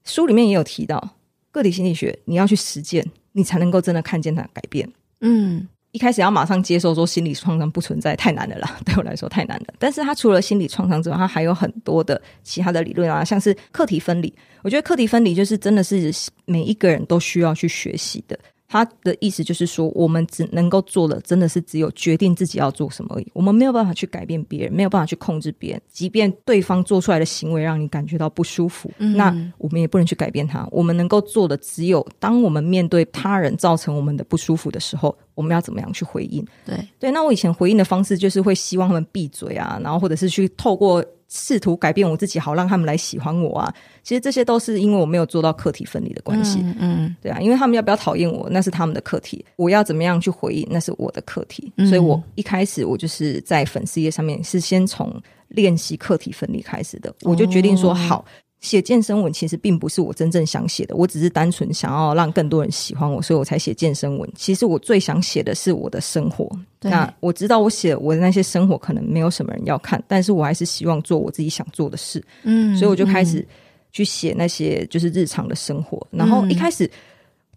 [0.04, 1.16] 书里面也有提到
[1.50, 3.06] 个体心理学，你要去实践。
[3.32, 4.90] 你才能够真的看见它改变。
[5.20, 9.74] 嗯，一开始要马上接受说心理创伤不存在，太难了啦，对我来说太难了。
[9.78, 14.32] 但是它除了心理创伤之外，它还有很多的其他的理论啊，像是课题分离。
[14.62, 16.12] 我觉得课题分离就是真的是
[16.44, 18.38] 每一个人都需要去学习的。
[18.72, 23.26] 他的意思就是说，我们只能够做的，真的是只有决定自己要做什么而已。
[23.34, 25.82] 我们没有办法去改变别人，没有办法去控制别人。
[25.88, 30.64] 即便对方做出来的行为让你感觉到不舒服，嗯、那我们也不能去改变他。
[30.70, 36.46] 我们能够做的，只有当我们面对他人造成我们的不舒服的时候，我们要怎么样去回应？
[36.64, 37.10] 对对。
[37.10, 41.04] 那我以前回应的方式，就是会希望他们闭嘴啊，然后或者是去透过。
[41.32, 43.72] 试图改变我自己，好让他们来喜欢我啊！
[44.02, 46.58] 其实这些都是因为我没有做到课题分离的关系。
[46.60, 51.72] 嗯，嗯，对啊，因为他们要不要讨厌我，那是他们的课题；我要怎么样去回应，那是我的课题。
[51.76, 51.86] 嗯。
[51.86, 58.24] 所以我一开始我就是在粉丝页上面是先从练习课题分离开始的，我就决定说好。
[58.60, 64.30] 写健身文其实并不是我真正想写的，我只是单纯想要让更多人喜欢我，所以我才写健身文。
[64.36, 66.50] 其实我最想写的是我的生活。
[66.82, 72.22] 那我知道我写我的那些生活可能没有什么人要看，但是我还是希望做我自己想做的事。
[72.42, 73.46] 嗯，所以我就开始
[73.92, 76.06] 去写那些就是日常的生活。
[76.10, 76.90] 然后一开始，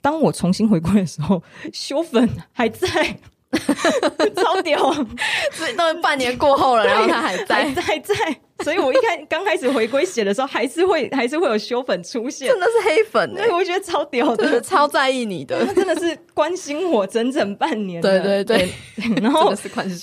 [0.02, 1.42] 当我重新回归的时候，
[1.74, 2.88] 修粉还在。
[4.36, 4.92] 超屌！
[5.52, 8.16] 所以都半年过后了，然后他还在，还在，还在。
[8.64, 13.48] 所以我一开刚开始回归写的时候，还是会还是会有修粉出现，真的是黑粉哎！
[13.50, 18.02] 我觉得超屌的，超在意你的，他真的是关心我整整半年。
[18.02, 18.70] 对对对，
[19.22, 19.54] 然后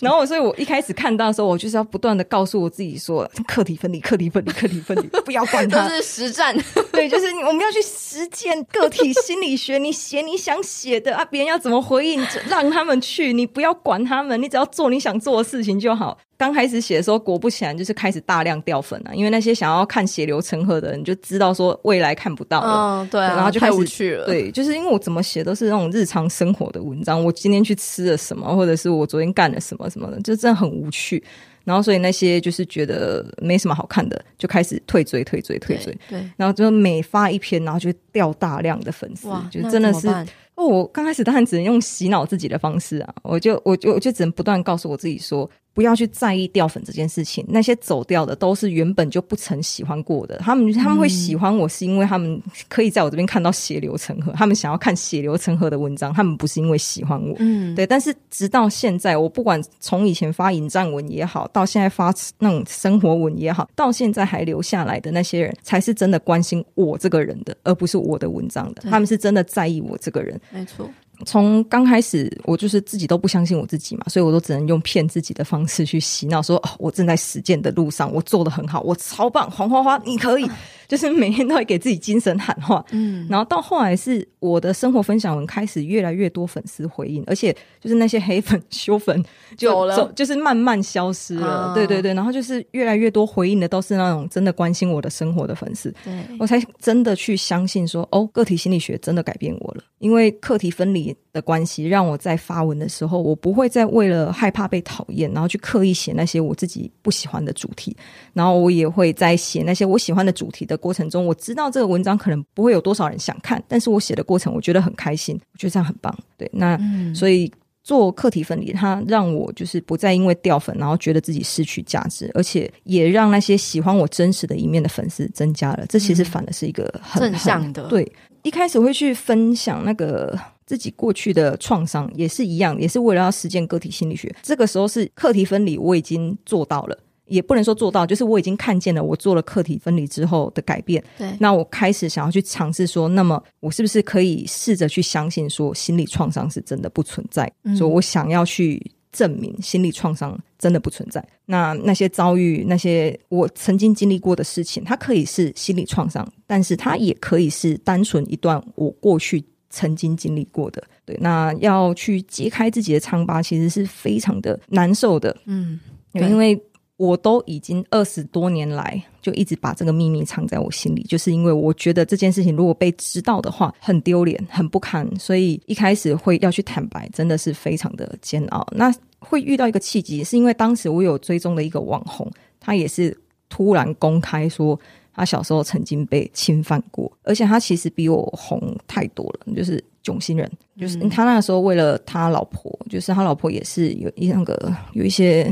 [0.03, 5.89] 然后所以我一开始看到的时候，我就是要不断的告诉我自己说：课题分离，课题分离，课题分离，不要管 他。
[5.89, 6.55] 这是实战，
[6.93, 9.79] 对，就是我们要去实践个体心理学。
[9.79, 13.33] 你写你想写的啊，别人要怎么回应，让他们去。
[13.33, 16.19] 你不要管他们，你只要做你想做的事情就好。
[16.41, 19.15] 刚开始写的时候，果不其然，就是开始大量掉粉了。
[19.15, 22.67] 因为那些想要看血流成河的人，就知道说未来看不到了。
[22.67, 24.25] 哦，对然后就开始太无趣了。
[24.25, 27.23] 对，就是因为我怎么写都是那种日常生活的文章。
[27.23, 31.23] 我今天去吃了什么，或者是我昨天干了什么什么的，就真的很无趣。
[31.63, 35.95] 然后，所以那些就是觉得没什么好看的，就开始退追、退追、退追。
[36.09, 40.09] 对，然后就每发一篇，然后就掉大量的粉丝，就真的是。
[40.09, 47.45] 哦我刚开始当然只能用洗脑自己的方式啊，我就我就我就只能不断告诉我自己说，不要去在意掉粉这件事情。
[47.49, 57.35] 那些走掉的都是原本就不曾喜欢过的，他们他们会喜欢我是因为他们可以在我这边看到血流成河，他们想要看血流成河的文章，他们不是因为喜欢我。
[57.39, 57.87] 嗯，对。
[57.87, 68.83] 但是直到现在，我不管从以前发引战文也好，到现在发那种生活文也好，到现在还留下来的那些人，才是真的关心我这个人的，而不是我的文章的。
[68.91, 70.41] 他们是真的在意我这个人。
[70.51, 70.89] 没错。
[71.27, 80.51] 从刚开始，我就是自己都不相信我自己嘛，所以我都只能用骗自己的方式去洗脑，说哦，我正在实践的路上，我做得很好，我超棒，黄花花，你可以。
[80.91, 89.25] 就是每天都会给自己精神喊话，嗯，然后到后来是我的生活分享文开始越来越多粉丝回应，而且就是那些黑粉、 修粉
[89.57, 107.97] 就走了，就是慢慢消失了，对对对，然后就是越来越多回应的都是那种真的关心我的生活的粉丝，对，我才真的去相信说，哦，个体心理学真的改变我了，因为课题分离的关系，让我在发文的时候，我不会再为了害怕被讨厌，然后去刻意写那些我自己不喜欢的主题，
[108.33, 116.13] 然后我也会在写那些我喜欢的主题的过程中，我知道这个文章可能不会有多少人想看，但是我写的过程我觉得很开心，我觉得这样很棒。
[116.37, 117.53] 对，那、嗯、所以
[117.85, 125.87] 做课题分离，它让我就是不再因为掉粉，然后觉得自己失去价值，而且也让那些喜欢我真实的一面的粉丝增加了。
[125.89, 127.89] 这其实反而是一个很正向的。
[127.89, 128.11] 对，
[128.43, 134.35] 一开始会去分享那个自己过去的创伤，也是一样，也是为了要实践个体心理学。
[134.43, 136.99] 这个时候是课题分离，我已经做到了。
[137.31, 141.03] 也不能说做到，就是我已经看见了，我做了课题分离之后的改变。
[141.17, 147.51] 对，那我开始想要去尝试说，那么我是不是可以试着去相信说，心理创伤是真的不存在？
[147.63, 151.25] 嗯，所以我想要去证明心理创伤真的不存在。
[151.47, 160.83] 那那些遭遇，那些我曾经经历过的事情，它可以是心理创伤，但是它也可以是单纯一段我过去曾经经历过的。
[161.05, 165.37] 对，那要去揭开自己的疮疤，其实是非常的难受的。
[165.45, 165.79] 嗯，
[166.15, 166.61] 因为。
[167.01, 178.67] 我都已经二十多年来就一直把这个秘密藏在我心里，就是因为我觉得这件事情如果被知道的话，很丢脸、很不堪，所以一开始会要去坦白，真的是非常的煎熬。
[178.73, 184.79] 那会遇到一个契机，是因为当时我有追踪的一个网红，他也是突然公开说
[185.15, 195.51] 他小时候曾经被侵犯过，而且他其实比我红太多了，就是囧星人，就是他那个时候为了他老婆，就是他老婆也是有一那个有一些。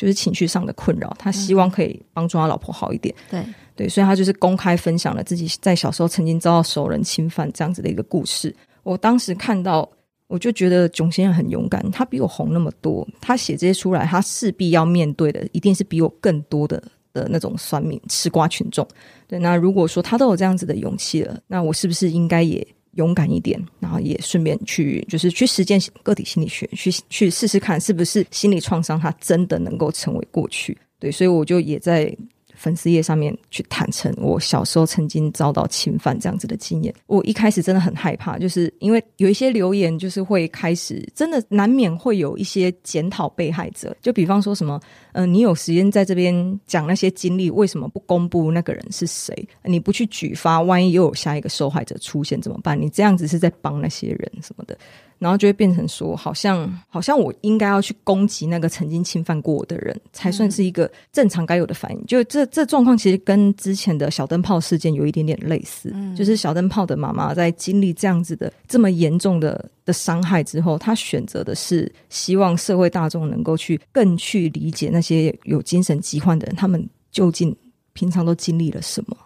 [0.00, 3.14] 就是情绪上的困扰，他希望可以帮助他老婆好一点。
[3.30, 3.44] 对
[3.76, 8.54] 对，所以他就是公开分享了自己在小时候曾经遭到熟人侵犯这样子的一个故事。
[8.82, 9.86] 我当时看到，
[10.26, 16.82] 我就觉得囧先生很勇敢，他比我红那么多，他写这些出来，他势必要面对的一定是比我更多的
[17.12, 18.88] 的那种酸民吃瓜群众。
[19.28, 22.66] 对，那如果说他都有这样子的勇气了，那我是不是应该也？
[22.92, 30.76] 勇敢一点，然后也顺便去，就是去实践个体心理学，去去试试看，是不是心理创伤它真的能够成为过去。
[30.98, 32.16] 对，所以我就也在。
[32.60, 36.94] 粉丝页上面去坦诚，我小时候曾经遭到侵犯这样子的经验。
[37.06, 43.96] 我一开始真的很害怕，就是因为有一些留言，就是会开始真的难免会有一些检讨被害者。
[44.02, 44.78] 就比方说什么，
[45.12, 49.34] 嗯、你有时间在这边讲那些经历，为什么不公布那个人是谁？
[49.64, 52.78] 你不去举发，万一又有下一个受害者出现怎么办？
[52.78, 54.76] 你这样子是在帮那些人什么的。
[55.20, 62.06] 然后就会变成说，好像好像我应该要去攻击那个曾经侵犯过我的人，才算是一个正常该有的反应。
[62.06, 65.92] 就这这状况，其实跟之前的小灯泡事件有一点点类似。
[65.94, 77.54] 嗯，就是小灯泡的妈妈在经历这样子的这么严重的的伤害之后，她选择的是希望社会大众能够去更去理解那些有精神疾患的人，他们究竟
[77.92, 79.16] 平常都经历了什么。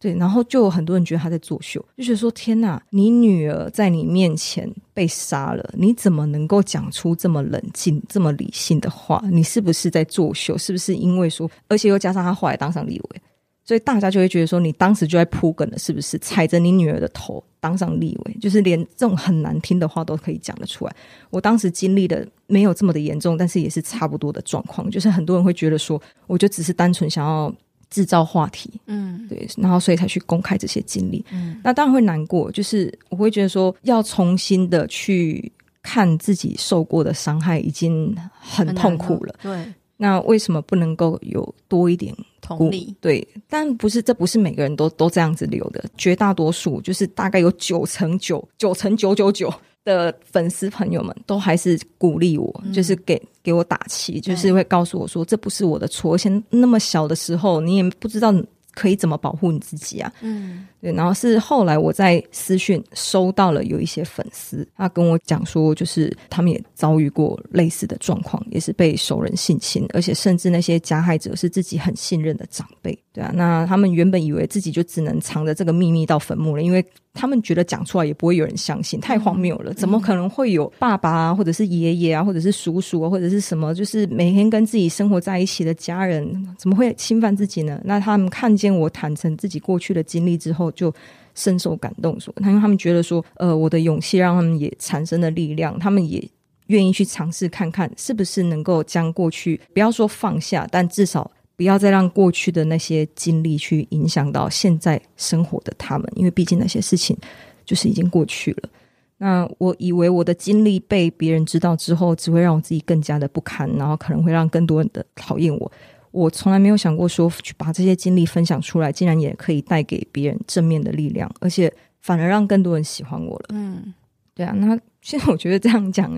[0.00, 9.20] 对，然后就有很多人觉得他在作秀，就觉得说：“天哪，你女儿在你面前被杀了，你怎么能够讲出这么冷静、这么理性的话？
[9.32, 10.56] 你是不是在作秀？
[10.56, 13.20] 是不是因为说，而且又加上他后来当上立委，
[13.64, 18.36] 所以大家就会觉得说，你当时就在铺梗了，是不是踩着你女儿的头当上立委？
[18.40, 20.94] 就是连这种很难听的话都可以讲得出来。
[21.30, 27.52] 我当时经历的没有这么的严重，但是也是差不多的状况，就是很多人会觉得说，我就只是单纯想要。”
[27.90, 35.50] 制造话题，嗯，对，然后所以才去公开这些经历，嗯，那当然会难过，就是我会觉得说，要重新的去
[35.82, 42.94] 看自己受过的伤害，已经很痛苦了，对，那为什么不能够有多一点同理？
[43.00, 49.52] 对，但不是，这不是每个人都都这样子留的，绝大多数就是大概有九成九，九成九九九。
[49.88, 58.34] 的粉丝朋友们都还是鼓励我，嗯、就是给给我打气，就是会告诉我说，这不是我的错，而且那么小的时候你也不知道
[58.74, 60.12] 可以怎么保护你自己啊。
[60.20, 60.92] 嗯，对。
[60.92, 72.96] 然后是后来我在私讯收到了有一些粉丝，他跟我讲说，就是他们也遭遇过类似的状况，也是被熟人性侵，而且甚至那些加害者是自己很信任的长辈。
[73.12, 76.84] 对啊，那他们原本以为自己就只能藏着这个秘密到坟墓了，因为。
[77.18, 79.74] 他们觉得讲出来也不会有人相信，太荒谬了！
[79.74, 87.80] 怎么可能会有爸爸啊，或者是爷爷啊，或者是叔叔啊，或者是什么，就是每天跟自己生活在一起的家人，怎么会侵犯自己呢？
[87.84, 90.94] 那他们看见我坦诚自己过去的经历之后，就
[91.34, 96.22] 深受感动，说，因为他们觉得说，呃，我的勇气让他们也产生了力量，他们也
[96.68, 101.28] 愿意去尝试看看，是不是能够将过去不要说放下，但至少。
[101.58, 107.16] 不要再让过去的那些经历去影响到现在生活的他们，因为毕竟那些事情
[107.64, 108.68] 就是已经过去了。
[109.16, 115.72] 那我以为我的经历被别人知道之后，只会让我自己更加的不堪，然后可能会让更多人的讨厌我。
[116.12, 123.46] 我从来没有想过说去把这些经历分享出来，竟然也可以带给别人正面的力量，而且反而让更多人喜欢我了。
[123.48, 123.92] 嗯，
[124.32, 124.52] 对啊。
[124.52, 126.16] 那现在我觉得这样讲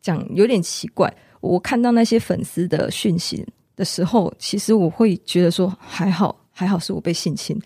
[0.00, 1.12] 讲有点奇怪。
[1.40, 3.44] 我看到那些粉丝的讯息。
[3.78, 7.56] 的时候，其实我会觉得说还好，还好是我被性侵，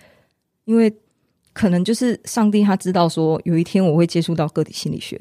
[0.66, 0.94] 因为
[1.54, 5.18] 可能就是上帝他知道说有一天我会接触到个体心理学，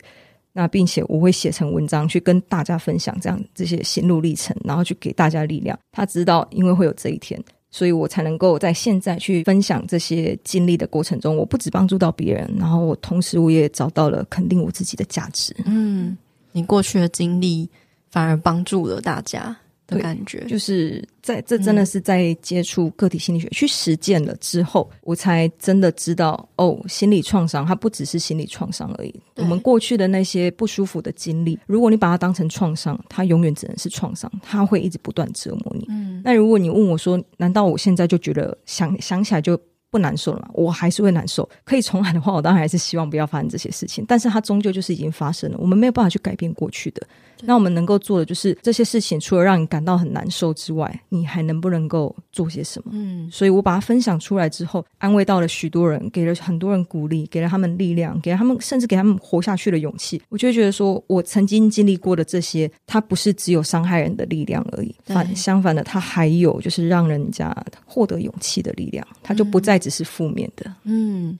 [0.52, 5.80] 那并且我会写成文章去跟大家分享这样这些心路历程，然后去给大家力量。
[5.94, 15.56] 他知道，因为会有这一天，所以我才能够在现在去分享这些经历的过程中，我不止帮助到别人，然后我同时我也找到了肯定我自己的价值。
[15.64, 16.18] 嗯，
[16.52, 17.70] 你过去的经历
[18.10, 19.56] 反而帮助了大家。
[19.92, 29.14] 的感觉就是在这真的是在接触个体心理学、嗯、去实践了之后，我才真的知道哦，心理创伤它不只是心理创伤而已。
[29.36, 35.86] 我们过去的那些不舒服的经历，如果你把它当成创伤，它永远只能是创伤，它会一直不断折磨你。
[35.90, 40.50] 嗯，那如果你问我说，难道我现在就觉得想想起来就不难受了吗？
[40.54, 41.48] 我还是会难受。
[41.66, 44.06] 可以重来的话，我当然还是希望不要发生这些事情。
[44.08, 47.06] 但是它终究就是已经发生了，我们没有办法去改变过去的。
[47.44, 52.92] 那我们能够做的就是这些事情，除了让你感到很难受之外，你还能不能够做些什么？
[52.94, 60.22] 嗯，所以我把它分享出来之后，安慰到了许多人，给了很多人鼓励，给了他们力量，给了他们甚至给他们活下去的勇气。
[60.30, 70.74] 我就会觉得说，我曾经经历过的这些，它不是只有伤害人的力量而已，反相反的，它还有就是让人家获得勇气的力量，它就不再只是负面的。
[70.84, 71.38] 嗯。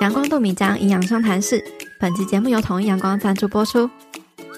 [0.00, 1.62] 阳光度米浆营养相谈室，
[1.98, 3.88] 本期节目由统一阳光赞助播出。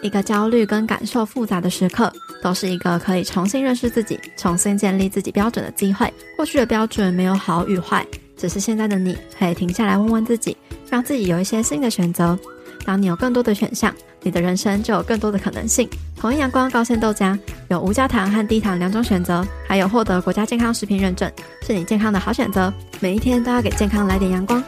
[0.01, 6.13] 一个焦虑跟感受复杂的时刻，都是一个可以重新认识自己、重新建立自己标准的机会。
[6.37, 10.57] 过去的标准没有好与坏，只是现在的你可以停下来问问自己，
[10.89, 12.39] 让自己有一些新的选择。
[12.85, 15.89] 当你有更多的选项，你的人生就有更多的可能性。
[16.17, 17.37] 统一阳光高纤豆浆
[17.69, 21.29] 有无加糖和低糖两种选择，还有获得国家健康食品认证，
[21.67, 22.73] 是你健康的好选择。
[23.01, 24.63] 每一天都要给健康来点阳光。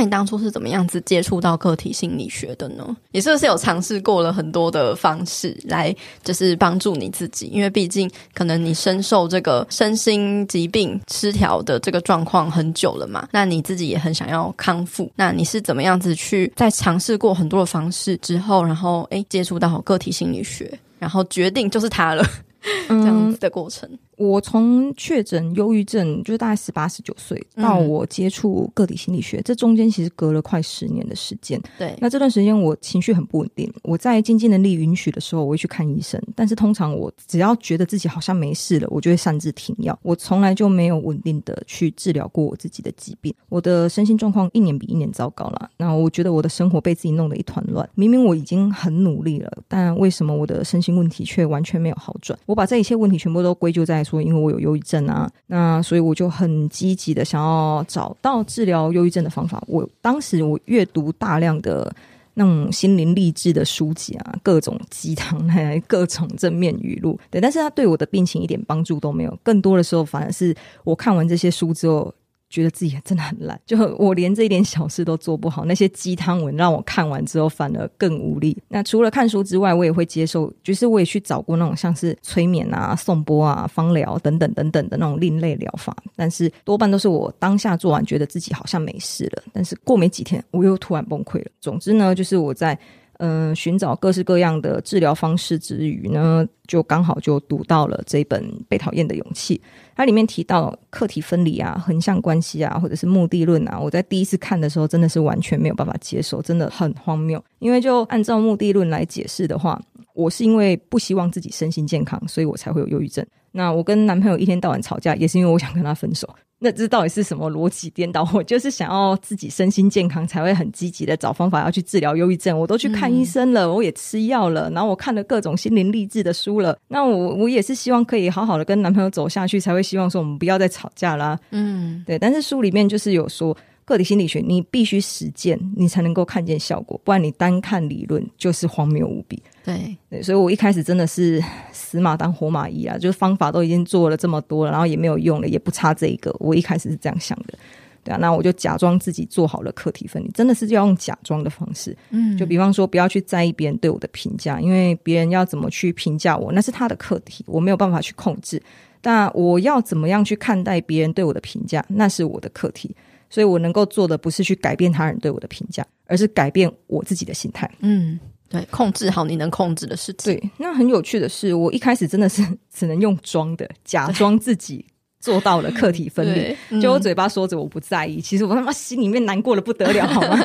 [0.00, 2.96] 你当初是怎么样子接触到个体心理学的呢？
[3.10, 7.46] 你是不是有尝试过了很多的方式来，就是帮助你自己？
[7.46, 15.10] 因为毕竟可能你深受这个身心疾病失调的这个状况很久了嘛，那你自己也很想要康复。
[15.16, 22.24] 那你是怎么样子去在尝试过很多的方式之后，然后诶接触到个体心理学，然后决定就是它了，
[22.88, 23.88] 这样子的过程？
[23.90, 31.60] 嗯我从确诊忧郁症，就是大概十八、十九岁，到我接触个体心理学，嗯、这中间其实隔了快十年的时间。
[31.76, 33.68] 对，那这段时间我情绪很不稳定。
[33.82, 36.22] 我在经济能力允许的时候，我会去看医生。
[36.36, 39.98] 但是通常我只要觉得自己好像没事了，我就会擅自停药。
[40.02, 43.34] 我从来就没有稳定的去治疗过我自己的疾病。
[43.48, 45.68] 我的身心状况一年比一年糟糕了。
[45.76, 47.88] 那我觉得我的生活被自己弄得一团乱。
[47.96, 52.38] 明明我已经很努力了，但为什么我的身心问题却完全没有好转？
[52.46, 54.04] 我把这一切问题全部都归咎在。
[54.12, 59.62] 说，因为我有忧郁症啊，那所以我就很积极的想要找到治疗忧郁症的方法。
[59.66, 61.90] 我当时我阅读大量的
[62.34, 69.38] 那种心灵励志的书籍啊，各种鸡汤， 还各种正面语录，对，但是他对我的病情一点帮助都没有。
[69.42, 70.54] 更多的时候，反而是
[70.84, 72.12] 我看完这些书之后。
[72.52, 75.64] 觉得自己真的很烂， 就我连这一点小事都做不好。
[75.64, 78.56] 那些鸡汤文让我看完之后反而更无力。
[78.68, 91.46] 那除了看书之外，我也会接受，就是我也去找过那种像是催眠啊、颂钵啊、芳疗等等等等的那种另类疗法，但是多半都是我当下做完觉得自己好像没事了，但是过没几天我又突然崩溃了。
[91.60, 92.78] 总之呢，就是我在。
[93.24, 99.56] 嗯、寻找各式各样的治疗方式之余呢，就刚好就读到了这本《被讨厌的勇气》。
[99.94, 103.78] 它里面提到课题分离啊、横向关系啊，或者是目的论啊。
[103.78, 107.40] 我在第一次看的时候，真的是完全没有办法接受，真的很荒谬。
[107.60, 109.80] 因为就按照目的论来解释的话，
[110.14, 113.24] 我是因为不希望自己身心健康，所以我才会有忧郁症。
[113.52, 116.28] 那我跟男朋友一天到晚吵架，也是因为我想跟他分手。
[116.62, 118.26] 那这到底是什么逻辑颠倒？
[118.32, 122.56] 我就是想要自己身心健康，才会很积极的找方法要去治疗忧郁症。
[122.56, 126.78] 我都去看医生了，我也吃药了，然后我看了各种心灵励志的书了。
[126.86, 131.36] 那我我也是希望可以好好的跟男朋友走下去，才会希望说我们不要再吵架啦。
[131.50, 132.16] 嗯，对。
[132.16, 133.56] 但是书里面就是有说，
[133.92, 139.40] 个体心理学你必须实践，你才能够看见效果，不然你单看理论就是荒谬无比。
[139.64, 141.40] 对对，所以我一开始真的是
[141.70, 146.34] 死马当活马医啊，就是方法都已经做了这么多了，然后也没有用了，也不差这一个。
[146.40, 147.56] 我一开始是这样想的，
[148.02, 158.60] 对啊，那我就假装自己做好了课题分离，真的是要用假装的方式，嗯，就比方说不要去在意别人对我的评价，因为别人要怎么去评价我，那是他的课题，我没有办法去控制。
[159.04, 162.94] 但我要怎么样去看待别人对我的评价，那是我的课题。
[163.32, 167.70] 所以我能够做的不是去改变他人对我的评价，而是改变我自己的心态。
[167.80, 168.20] 嗯。
[168.50, 170.34] 对，控制好你能控制的事情。
[170.34, 174.84] 对，那很有趣的是，我一开始真的是 只能用装的，假装自己
[175.22, 180.36] 做到了客体分离，嗯、就我嘴巴说着我不在意，其实我他妈心里面难过的不得了， 好吗？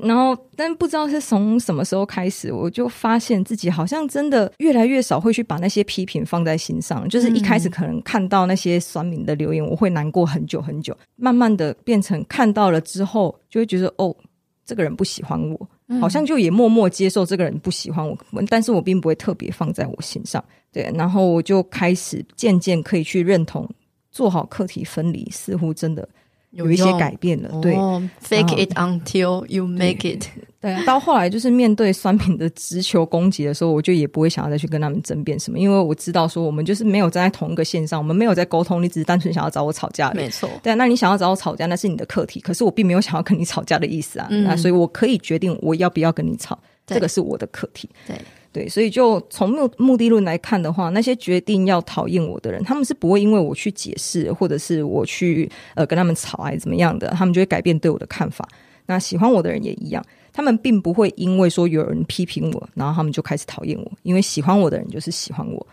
[0.00, 7.06] 然后，但不知道是从什么时候开始，我就发现自己好像真的越来越少会去把那些批评放在心上。
[7.08, 14.16] 就是一开始可能看到那些酸民的留言，我会难过很久很久，慢慢的变成看到了之后，就会觉得哦，
[14.64, 15.68] 这个人不喜欢我。
[16.00, 18.16] 好像就也默默接受这个人不喜欢我，
[18.48, 20.42] 但是我并不会特别放在我心上。
[20.72, 23.68] 对，然后我就开始渐渐可以去认同，
[24.12, 26.08] 做好课题分离，似乎真的。
[26.52, 27.74] 有一些改变了，对
[28.22, 30.22] ，fake it until you make it。
[30.60, 40.10] 对，到后来就是面对酸民的直球攻击的时候，我就也不会想要再去跟他们争辩什么，因为我知道说我们就是没有站在同一个线上，我们没有在沟通，你只是单纯想要找我吵架。
[40.12, 47.88] 没错，对，那你想要找我吵架，那是你的课题，可是我并没有想要跟你吵架的意思啊，那所以我可以决定我要不要跟你吵，这个是我的课题。
[48.06, 48.14] 对。
[48.52, 58.46] 对，所以就从目目的论来看的话，那些决定要讨厌我的人，他们是不会因为我去解释，或者是我去呃跟他们吵还是怎么样的，他们就会改变对我的看法。
[58.84, 65.66] 那喜欢我的人也一样，他们并不会因为说有人批评我，然后他们就开始讨厌我，因为喜欢我的人就是喜欢我。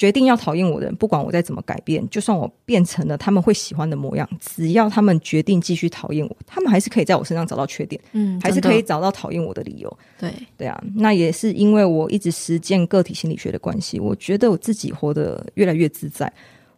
[0.00, 9.98] 决定要讨厌我的人，不管我再怎么改变，就算我变成了他们会喜欢的模样，只要他们决定继续讨厌我，他们还是可以在我身上找到缺点，嗯，还是可以找到讨厌我的理由。
[10.18, 16.32] 对，对啊，那也是因为我一直实践个体心理学的关系，我觉得我自己活得越来越自在。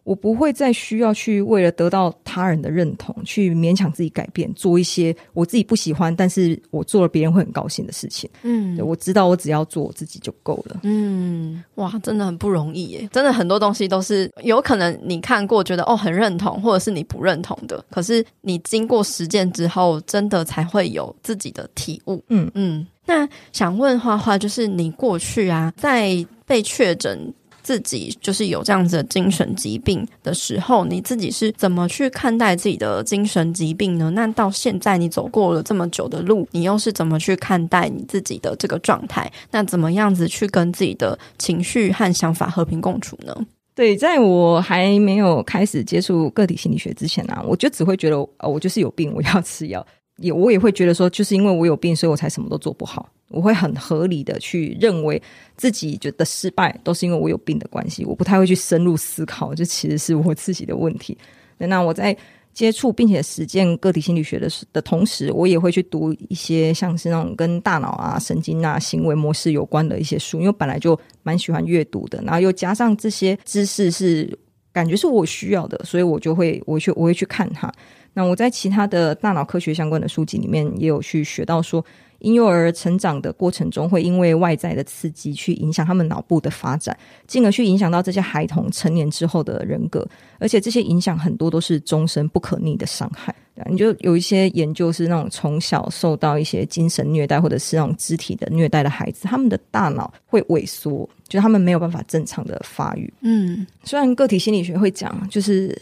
[0.04, 8.28] 我不会再需要去为了得到他人的认同，去勉强自己改变，做一些我自己不喜欢，但是我做了别人会很高兴的事情。
[8.42, 10.80] 嗯，我知道我只要做我自己就够了。
[10.82, 13.08] 嗯，哇，真的很不容易耶！
[13.12, 22.22] 真的很多东西都是有可能你看过觉得哦很认同，或者是你不认同的，可是你经过实践之后，真的才会有自己的体悟。
[22.28, 27.32] 嗯嗯，那想问花花，就是你过去啊，在被确诊。
[27.62, 34.10] 自己就是有这样子的精神疾病的时候，你自己是怎么去看待自己的精神疾病呢？
[34.10, 39.30] 那到现在你走过了这么久的路，你又是怎么去看待你自己的这个状态？
[39.50, 43.34] 那怎么样子去跟自己的情绪和想法和平共处呢？
[43.74, 49.84] 对，在我还没有开始接触个体心理学之前呢、啊，我就只会觉得，哦，我就是有病，我要吃药。
[50.18, 53.08] 也我也会觉得说，就是因为我有病，所以我才什么都做不好。
[53.32, 55.20] 我会很合理的去认为
[55.56, 61.16] 自己觉得失败都是因为我有病的关系，我不太会去深入思考，这其实是我自己的问题。
[61.58, 62.16] 那我在
[62.52, 74.38] 接触并且实践个体心理学的的同时，我也会去读一些像是那种跟大脑啊、神经啊、行为模式有关的一些书，因为本来就蛮喜欢阅读的，然后又加上这些知识是
[74.70, 77.72] 感觉是我需要的，所以我就会我去我会去看它。
[78.12, 81.82] 那我在其他的大脑科学相关的书籍里面也有去学到说，
[82.22, 86.96] 婴幼儿成长的过程中，会因为外在的刺激去影响他们脑部的发展，
[87.26, 90.06] 进而去影响到这些孩童成年之后的人格，
[90.38, 93.34] 而且这些影响很多都是终身不可逆的伤害。
[93.70, 103.12] 你就有一些研究是那种从小受到一些精神虐待或者是那种肢体的虐待的孩子，他们的大脑会萎缩，就是他们没有办法正常的发育。
[103.20, 105.78] 嗯，虽然个体心理学会讲，就是。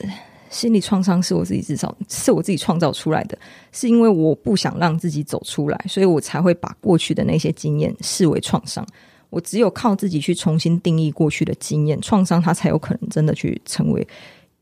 [0.50, 3.38] 心理创伤是我自己制造，是我自己创造出来的，
[3.72, 8.86] 是因为我不想让自己走出来，所以我才会把过去的那些经验视为创伤。
[9.30, 14.06] 我只有靠自己去重新定义过去的经验，创伤它才有可能真的去成为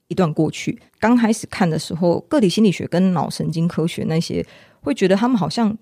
[0.06, 0.78] 一段过去。
[1.00, 4.46] 刚开始看的时候，个体心理学跟脑神经科学那些，
[4.80, 5.76] 会觉得他们好像。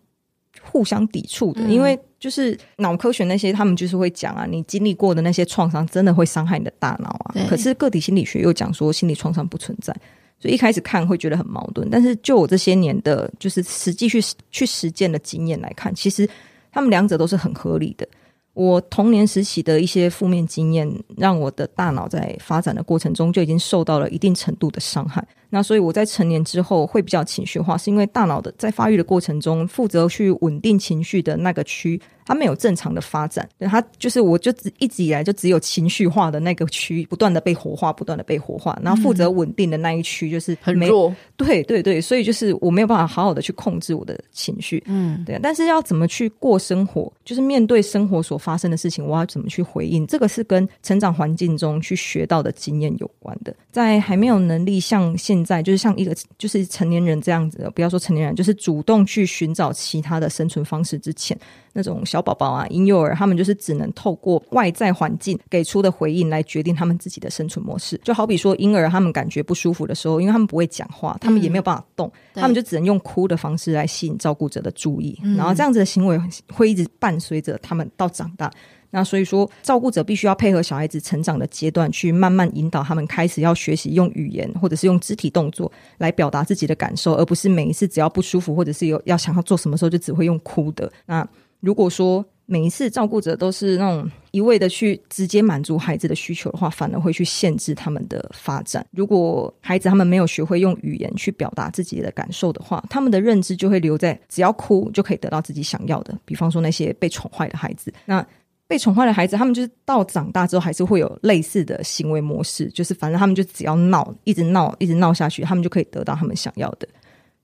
[0.63, 7.35] 互相抵触的，因为就是脑科学那些，他们就是会讲啊，你经历过的那些创伤，真的会伤害你的大脑啊。
[7.49, 9.95] 可是个体心理学又讲说，心理创伤不存在，
[10.41, 11.89] 所以一开始看会觉得很矛盾。
[11.91, 16.29] 但是就我这些年的，就是实际去去实践的经验来看，其实
[16.73, 18.09] 他们两者都是很合理的。
[18.55, 25.23] 我童年时期的一些负面经验，让我的大脑在发展的过程中就已经受到了一定程度的伤害。
[25.51, 32.01] 那所以我在成年之后会比较情绪化，是因为大脑的在发育的过程中，负责去稳定情绪的那个区。
[32.29, 53.55] 它没有正常的发展，对，他就是我就只一直以来就只有情绪化的那个区不断的被活化，不断的被活化，然后负责稳定的那一区就是很弱，对对对，所以就是我没有办法好好的去控制我的情绪，嗯，对，但是要怎么去过生活，就是面对生活所发生的事情，我要怎么去回应，这个是跟成长环境中去学到的经验有关的。
[53.71, 61.39] 在还没有能力像现在，就是像一个就是成年人这样子的，不要说成年人，就是主动去寻找其他的生存方式之前。
[61.73, 68.01] 那种小宝宝啊，婴幼儿，他们就是只能透过外在环境给出的回应来决定他们自己的生存模式。
[68.03, 76.19] 就好比说，婴儿他们感觉不舒服的时候，因为他们不会讲话，他们也没有办法动，嗯、他们就只能用哭的方式来吸引照顾者的注意，嗯、然后这样子的行为
[76.51, 78.51] 会一直伴随着他们到长大。
[78.91, 90.91] 那所以说，照顾者必须要配合小孩子成长的阶段，去慢慢引导他们开始要学习用语言或者是用肢体动作来表达自己的感受，而不是每一次只要不舒服或者是有要想要做什么时候就只会用哭的。
[91.05, 91.27] 那
[91.61, 98.87] 如果说每一次照顾者都是那种一味的去直接满足孩子的需求的话，反而会去限制他们的发展。
[98.93, 106.17] 如果孩子他们没有学会用语言去表达自己的感受的话，他们的认知就会留在只要哭就可以得到自己想要的。
[106.25, 108.25] 比方说那些被宠坏的孩子，那。
[108.69, 116.89] 被宠坏的孩子，他们就是到长大之后还是会有类似的行为模式，就是反正他们就只要闹，一直闹，一直闹下去，他们就可以得到他们想要的。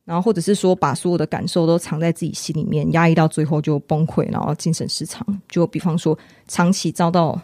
[0.04, 5.24] 然后或者是说，把所有的感受都藏在自己心里面，压抑到最后就崩溃，然后精神失常。
[5.48, 6.18] 就比方说，
[6.48, 7.40] 长期遭到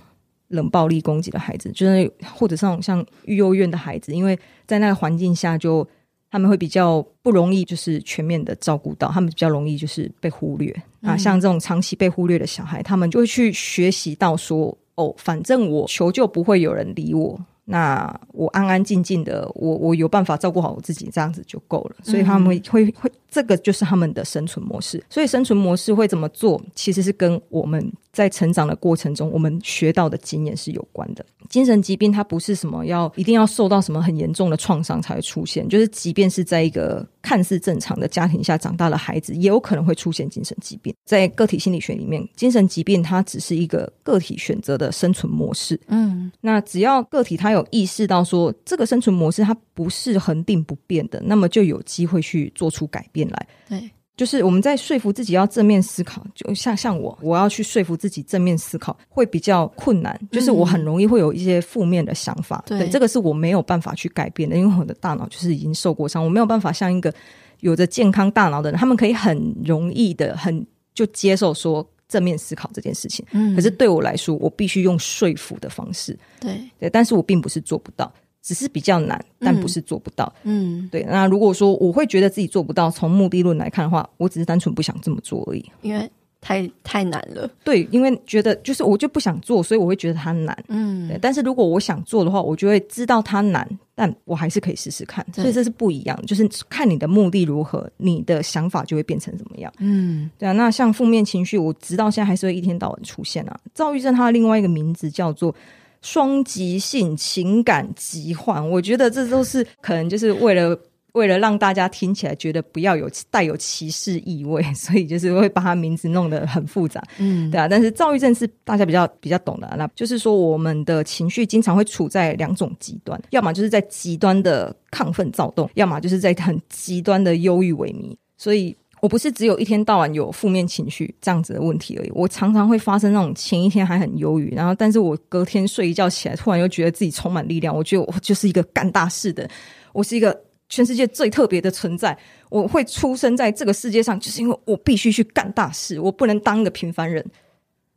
[0.49, 5.87] 冷暴力攻击的孩子，就是或者是那种像育幼院的孩子，因为在那个环境下就。
[6.31, 10.75] 他们会比较不容易，就是全面的照顾到，他们比较容易就是被忽略。
[11.01, 17.39] 啊，像这种长期被忽略的小孩，他们就会去学习到说，哦，反正我求救不会有人理我。
[17.71, 21.97] 那我安安静静的，我我有办法照顾好我自己，这样子就够了。
[22.03, 25.05] 所以他们会会会，这个就是他们的生存模式。
[25.11, 31.25] 所以生存模式会怎么做，其实是跟我们在成长的过程中，我们学到的经验是有关的。
[31.49, 40.93] 精神疾病它不是什么要一定要受到什么很严重的创伤才会出现，就是即便是在一个看似正常的家庭下长大的孩子，也有可能会出现精神疾病。
[41.05, 45.81] 在个体心理学里面，精神疾病它只是一个个体选择的生存模式。
[45.87, 53.47] 嗯，那只要个体他有意识到说这个生存模式它不是恒定不变的，那么就有机会去做出改变来。
[53.69, 53.89] 对。
[54.19, 60.21] 就是我们在说服自己要正面思考，就像像我，我要去说服自己正面思考会比较困难。
[60.33, 67.15] 就是我很容易会有一些负面的想法，嗯、对，这个是我没有办法去改变的，因为我的大脑就是已经受过伤，我没有办法像一个
[67.61, 73.25] 有着健康大脑的人，他们可以很容易的很就接受说正面思考这件事情。
[73.31, 78.13] 嗯，可是对我来说，我必须用说服的方式，对对，但是我并不是做不到。
[78.49, 80.33] 只是比较难，但不是做不到。
[80.43, 81.03] 嗯，嗯对。
[81.03, 85.63] 那如果说我会觉得自己做不到，从目的论来看的话，我只是单纯不想这么做而已。
[85.83, 87.47] 因为太太难了。
[87.63, 90.65] 对，因为觉得就是我就不想做，所以我会觉得它难。
[90.69, 91.19] 嗯，对。
[91.21, 95.23] 但是如果我想做的话，我就会知道它难，但我还是可以试试看。
[95.35, 99.71] 所以这是不一样，就是看你的目的如何，你的想法就会变成怎么样。
[99.77, 100.53] 嗯，对啊。
[100.53, 103.61] 那像负面情绪，我直到现在还是会一天到晚出现啊。
[103.75, 105.55] 躁郁症它的另外一个名字叫做。
[106.03, 110.79] 双极性情感疾患，我觉得这都是可能就是为了
[111.13, 117.67] 为了让大家听起来觉得不要有带有歧视意味， 所以就是会把它名字弄得很复杂，嗯，对啊。
[117.67, 128.77] 但是躁郁症是大家比较比较懂的，那就是说我们的情绪经常会处在两种极端，要么就是在极端的亢奋躁动，要么就是在很极端的忧郁萎靡，所以。
[129.01, 139.49] 我不是只有一天到晚有负面情绪这样子的问题而已，我常常会发生那种前一天还很忧郁，然后但是我隔天睡一觉起来，突然又觉得自己充满力量，我觉得我就是一个干大事的，
[139.93, 140.39] 我是一个
[140.69, 142.17] 全世界最特别的存在，
[142.51, 147.25] 我会出生在这个世界上，就是因为我必须去干大事，我不能当一个平凡人。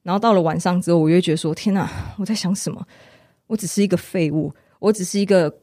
[0.04, 2.86] 然后到了晚上之后，我就觉得说：天哪，我在想什么？
[3.48, 5.54] 我只是一个废物，我只是一个。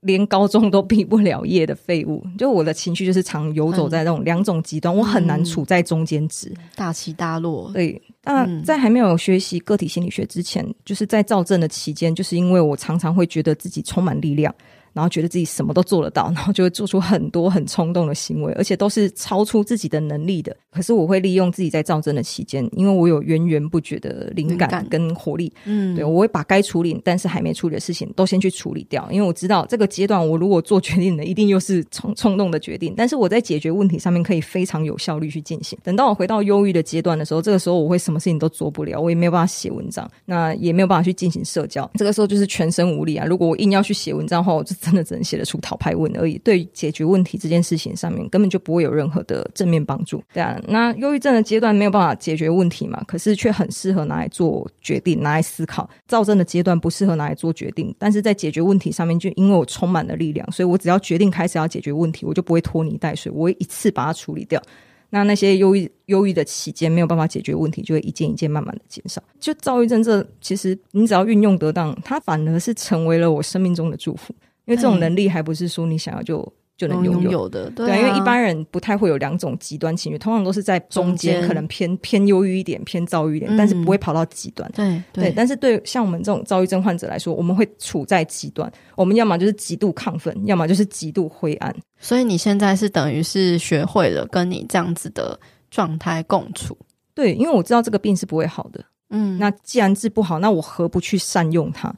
[0.00, 7.70] 连高中都毕不了业的废物，就我的情绪就是常游走在那种两种极端，嗯、我很难处在中间值，大起大落。
[7.72, 14.54] 对，那在还没有学习个体心理学之前，嗯、就是在躁症的期间，就是因为我常常会觉得自己充满力量。
[14.96, 20.56] 然后觉得自己什么都做得到， 然后就会做出很多很冲动的行为，而且都是超出自己的能力的。
[20.70, 32.94] 可是我会利用自己在躁症的期间，因为我有源源不绝的灵感跟活力，嗯，对，我会把该处理但是还没处理的事情都先去处理掉，因为我知道这个阶段我如果做决定的，一定又是冲冲动的决定。
[32.96, 35.78] 但是我在解决问题上面可以非常有效率去进行。
[35.82, 41.90] 等到我回到忧郁的阶段的时候，这个时候我会什么事情都做不了，我也没有办法写文章，那也没有办法去进行社交。
[41.94, 43.26] 这个时候就是全身无力啊！
[43.26, 50.22] 如果我硬要去写文章的话，我就真的只能写得出讨拍文而已，对解决问题这件事情上面根本就不会有任何的正面帮助。
[50.32, 55.90] 对啊，那忧郁症的阶段没有办法解决问题嘛，可是却很适合拿来做决定，拿来思考。
[56.06, 64.62] 躁症的阶段不适合拿来做决定，但是在解决问题上面，就因为我充满了力量，所以我只要决定开始要解决问题，我就不会拖泥带水，我会一次把它处理掉。
[65.08, 69.22] 那那些忧郁忧郁的期间没有办法解决问题，就会一件一件慢慢的减少。
[69.38, 74.34] 就躁郁症这，其实你只要运用得当，它反而是成为了我生命中的祝福。
[74.66, 76.46] 因为这种能力还不是说你想要就
[76.76, 84.70] 就能拥有，的，对，啊对，因为一般人不太会有两种极端情绪，通常都是在中间，可能偏偏忧郁一点，偏躁郁一点，嗯、但是不会跑到极端。
[84.74, 91.74] 对对，对，但是对像我们这种躁郁症患者来说，我们会处在极端，我们要么就是极度亢奋，要么就是极度灰暗。
[91.98, 95.38] 所以你现在是等于是学会了跟你这样子的
[95.70, 96.76] 状态共处。
[97.14, 98.84] 对，因为我知道这个病是不会好的。
[99.08, 101.94] 嗯，那既然治不好，那我何不去善用它？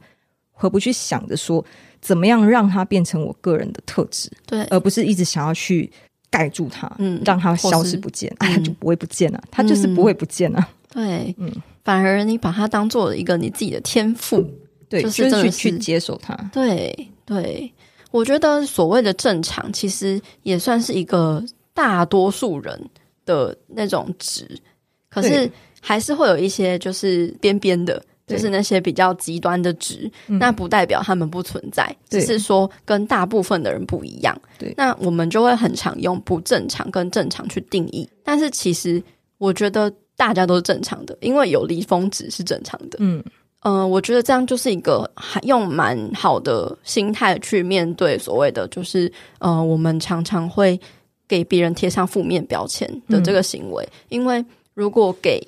[0.52, 1.64] 何不去想着说，
[2.00, 4.30] 怎么样让它变成我个人的特质？
[4.46, 5.90] 对，而不是一直想要去
[6.30, 10.68] 盖住它，嗯，让它消失不见，哎，它就不会不见了，它就是不会不见了。
[10.92, 11.50] 对，嗯，
[11.84, 14.44] 反而你把它当做一个你自己的天赋，
[14.88, 16.34] 对，就是去去接受它。
[16.52, 17.72] 对，对，
[18.10, 21.44] 我觉得所谓的正常，其实也算是一个
[21.74, 22.80] 大多数人
[23.26, 24.48] 的那种值，
[25.10, 28.02] 可是还是会有一些就是边边的。
[28.28, 34.38] 就是那些比较极端的值，嗯，那不代表他们不存在，只是说跟大部分的人不一样。
[34.58, 38.08] 对，那我们就会很常用不正常跟正常去定义。
[38.22, 39.02] 但是其实
[39.38, 42.98] 我觉得大家都是正常的，因为有离峰值是正常的。
[43.00, 43.22] 嗯
[43.62, 50.78] 嗯，呃，我觉得这样就是一个还用蛮好的心态去面对所谓的，就是呃，我们常常会
[51.26, 55.40] 给别人贴上负面标签的这个行为，嗯，因为如果给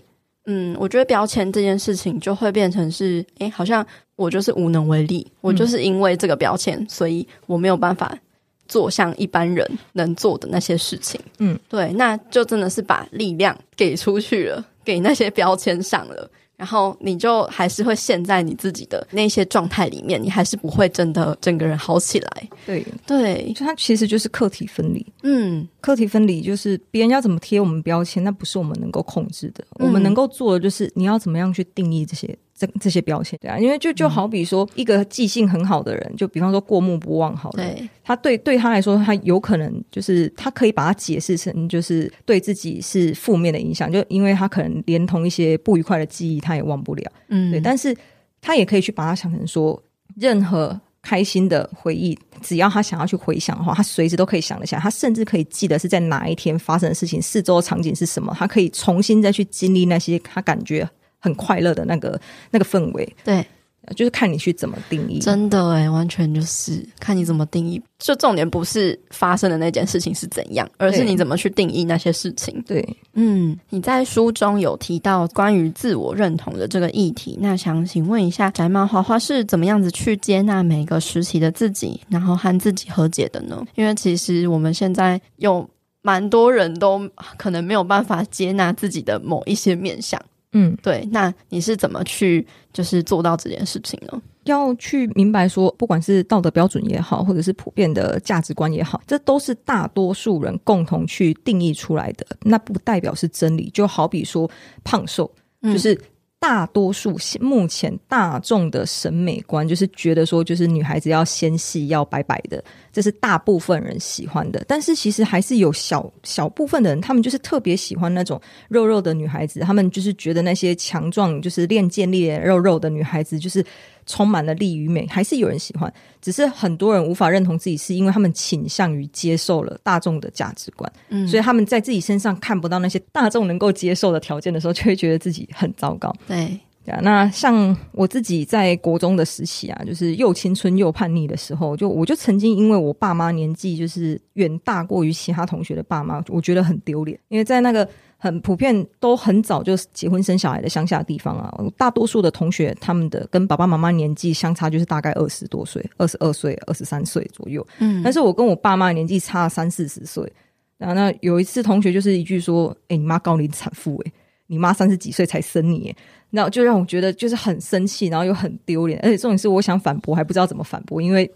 [0.53, 3.87] 嗯，我觉得标签这件事情就会变成是，哎，好像
[4.17, 8.19] 我就是无能为力，我就是因为这个标签，所以我没有办法
[8.67, 11.21] 做像一般人能做的那些事情。
[11.39, 16.29] 嗯，对，那就真的是把力量给出去了，给那些标签上了。
[16.61, 22.49] 然后你就还是会陷在你自己的那些状态里面，你还是不会真的整个人好起来。
[22.67, 25.07] 对对，就它其实就是课题分离。
[25.23, 29.65] 嗯，课题分离就是别人要怎么贴我们标签，那不是我们能够控制的。
[29.79, 32.39] 嗯，我们能够做的就是你要怎么样去定义这些。
[32.61, 47.97] 这这些标签，对啊，因为就就好比说，一个记性很好的人，就比方说过目不忘好了，对，他对对他来说，他有可能就是他可以把它解释成就是对自己是负面的影响，就因为他可能连同一些不愉快的记忆，他也忘不了，嗯，对，但是
[48.43, 49.83] 他也可以去把它想成说，
[50.17, 60.87] 任何开心的回忆，只要他想要去回想的话，他随时都可以想得起来，他甚至可以记得是在哪一天发生的事情，四周的场景是什么，他可以重新再去经历那些他感觉。
[61.21, 63.47] 很快乐的那个那个氛围，对，
[63.95, 65.19] 就是看你去怎么定义。
[65.19, 67.81] 真的哎，完全就是看你怎么定义。
[67.99, 72.63] 就重点不是发生的那件事情是怎样，而是你怎么去定义那些事情。
[72.67, 83.63] 对，嗯，你在书中有提到关于自我认同的这个议题，那想请问一下，宅妈花花是怎么样子去接纳每个时期的自己，然后和自己和解的呢？
[83.75, 85.69] 因为其实我们现在有
[86.01, 87.07] 蛮多人都
[87.37, 90.19] 可能没有办法接纳自己的某一些面向。
[90.53, 94.21] 嗯，对，那你是怎么去就是做到这件事情呢？
[94.45, 103.71] 要去明白说，不管是道德标准也好，或者是普遍的价值观也好，这都是大多数人共同去定义出来的，那不代表是真理。
[103.73, 104.51] 就好比说
[104.83, 105.31] 胖瘦，
[105.63, 105.99] 就是。
[106.41, 114.65] 大多数目前大众的审美观就是觉得说，就是女孩子要纤细、要白白的，这是大部分人喜欢的。
[114.67, 123.65] 但是其实还是有小小部分的人，他们就是特别喜欢那种肉肉的女孩子，他们就是觉得那些强壮、就是练健力肉肉的女孩子就是。
[124.07, 136.15] 充满了力与美，还是有人喜欢，只是很多人无法认同自己，是因为他们倾向于接受了大众的价值观，嗯，所以他们在自己身上看不到那些大众能够接受的条件的时候，就会觉得自己很糟糕。
[136.27, 137.01] 对，对啊。
[137.03, 147.89] 那像我自己在国中的时期啊，就是又青春又叛逆的时候，就我就曾经因为我爸妈年纪就是远大过于其他同学的爸妈，我觉得很丢脸，因为在那个。
[148.23, 157.67] 很普遍，都很早就结婚生小孩的乡下地方啊，大多数的同学他们的跟爸爸妈妈年纪相差就是大概二十多岁，二十二岁、二十三岁左右。
[157.79, 160.31] 嗯，但是我跟我爸妈年纪差三四十岁。
[160.77, 164.13] 然后那有一次同学就是一句说：“哎、欸，你妈高龄产妇，哎，
[164.49, 165.95] 你妈三十几岁才生你。”
[166.31, 171.31] 然后就让我觉得就是很生气，然后又很丢脸，而且重点是我想反驳还不知道怎么反驳，因为。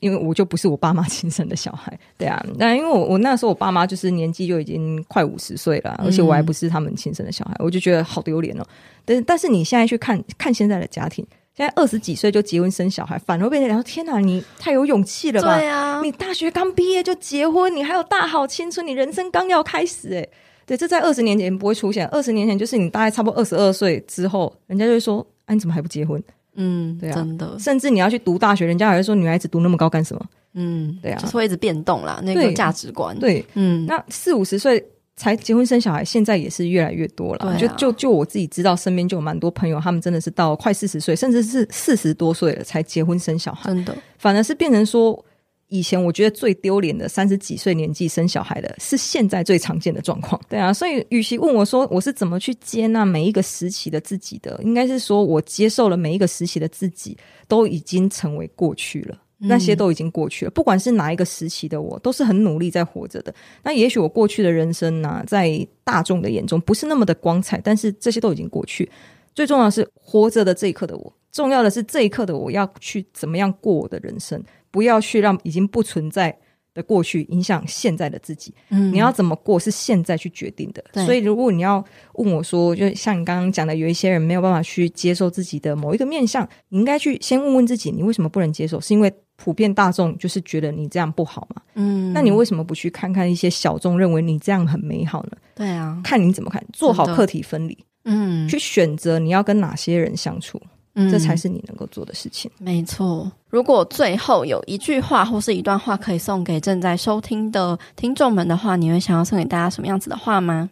[0.00, 8.64] 因为我就不是我爸妈亲生的小孩， 对啊，那因为我我那时候我爸妈就是年纪就已经快五十岁了，而且我还不是他们亲生的小孩，我就觉得好丢脸哦。
[9.04, 11.26] 但是但是你现在去看看现在的家庭，
[11.56, 15.58] 现在二十几岁就结婚生小孩，反而被人聊天哪，你太有勇气了吧？
[15.58, 20.28] 对啊，你大学刚毕业就结婚，你还有大好青春，你人生刚要开始，诶。
[20.64, 26.22] 对，这在二十年前不会出现，二十年前就是你大概差不多二十二岁之后，人家就会说，哎，你怎么还不结婚？
[26.60, 30.26] 嗯，对啊，真的，甚至你要去读大学，人家还会说女孩子读那么高干什么？
[30.54, 33.16] 嗯，对啊，就是会一直变动啦，那个价值观。
[33.18, 34.84] 对，嗯，那四五十岁
[35.14, 37.46] 才结婚生小孩，现在也是越来越多了。
[37.46, 43.70] 啊、就就就我自己知道，身边就有蛮多朋友，他们真的是到快四十岁，甚至是四十多岁了才结婚生小孩。
[43.70, 45.24] 真的，反而是变成说，
[45.68, 50.40] 以前我觉得最丢脸的三十几岁年纪生小孩的，是现在最常见的状况。
[50.48, 57.16] 对啊，所以与其问我说我是怎么去接纳每一个时期的自己的，应该是说我接受了每一个时期的自己，
[57.46, 59.16] 都已经成为过去了。
[59.40, 63.32] 那些都已经过去了，不管是哪一个时期的我，都是很努力在活着的。
[63.62, 68.90] 那也许我过去的人生呢、啊，在大众的眼中不是那么的光彩，但是这些都已经过去。
[69.36, 76.36] 最重要的是活着的这一刻的我，重要的是这一刻的我要去怎么样过我的人生，不要去让已经不存在
[76.74, 78.54] 的过去影响现在的自己。
[78.70, 80.84] 嗯，你要怎么过是现在去决定的。
[81.04, 88.80] 所以如果你要问我说，就像你刚刚讲的，有一些人没有办法去接受自己的某一个面相，你应该去先问问自己，你为什么不能接受？
[88.80, 91.62] 是因为普遍大众就是觉得你这样不好嘛？
[91.74, 95.30] 嗯，那你为什么不去看看一些小众认为你这样很美好呢？
[95.54, 97.76] 对啊，看你怎么看，做好课题分离。
[98.04, 100.60] 嗯，去选择你要跟哪些人相处，
[100.94, 102.50] 嗯，这才是你能够做的事情。
[102.58, 103.30] 没错。
[103.50, 110.68] 如果最后有一句话或是一段话可以送给正在收听的听众们的话，你会想要送给大家什么样子的话吗？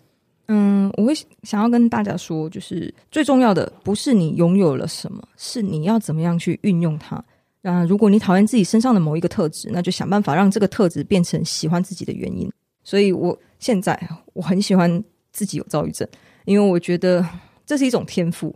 [0.48, 1.12] 嗯，我会
[1.42, 7.22] 想要跟大家说，就是最重要的不是你拥有了什么，是你要怎么样去运用它。
[7.62, 12.48] 那如果你讨厌自己身上的某一个特质，那就想办法让这个特质变成喜欢自己的原因。
[12.84, 14.00] 所以我现在
[14.34, 15.02] 我很喜欢
[15.32, 16.06] 自己有躁郁症。
[16.44, 17.26] 因为我觉得
[17.66, 18.54] 这是一种天赋，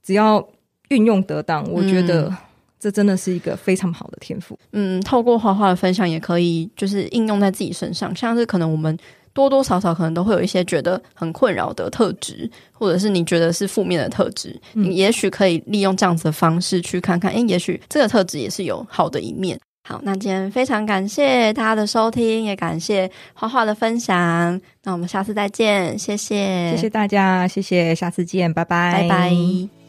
[0.00, 0.48] 只要
[0.88, 2.34] 运用得当，我觉得
[2.78, 4.58] 这真的是一个非常好的天赋。
[4.72, 8.14] 嗯，透过花花的分享，也可以就是应用在自己身上。
[8.14, 8.96] 像是可能我们
[9.32, 19.58] 多多少少可能都会有一些觉得很困扰的特质，或者是你觉得是负面的特质，嗯、你也许可以利用这样子的方式去看看，诶，也许这个特质也是有好的一面。
[19.88, 24.60] 好，那今天非常感谢大家的收听，也感谢花花的分享。
[24.84, 29.81] 那我们下次再见，谢谢，谢谢大家，谢谢，下次见，拜拜，拜拜。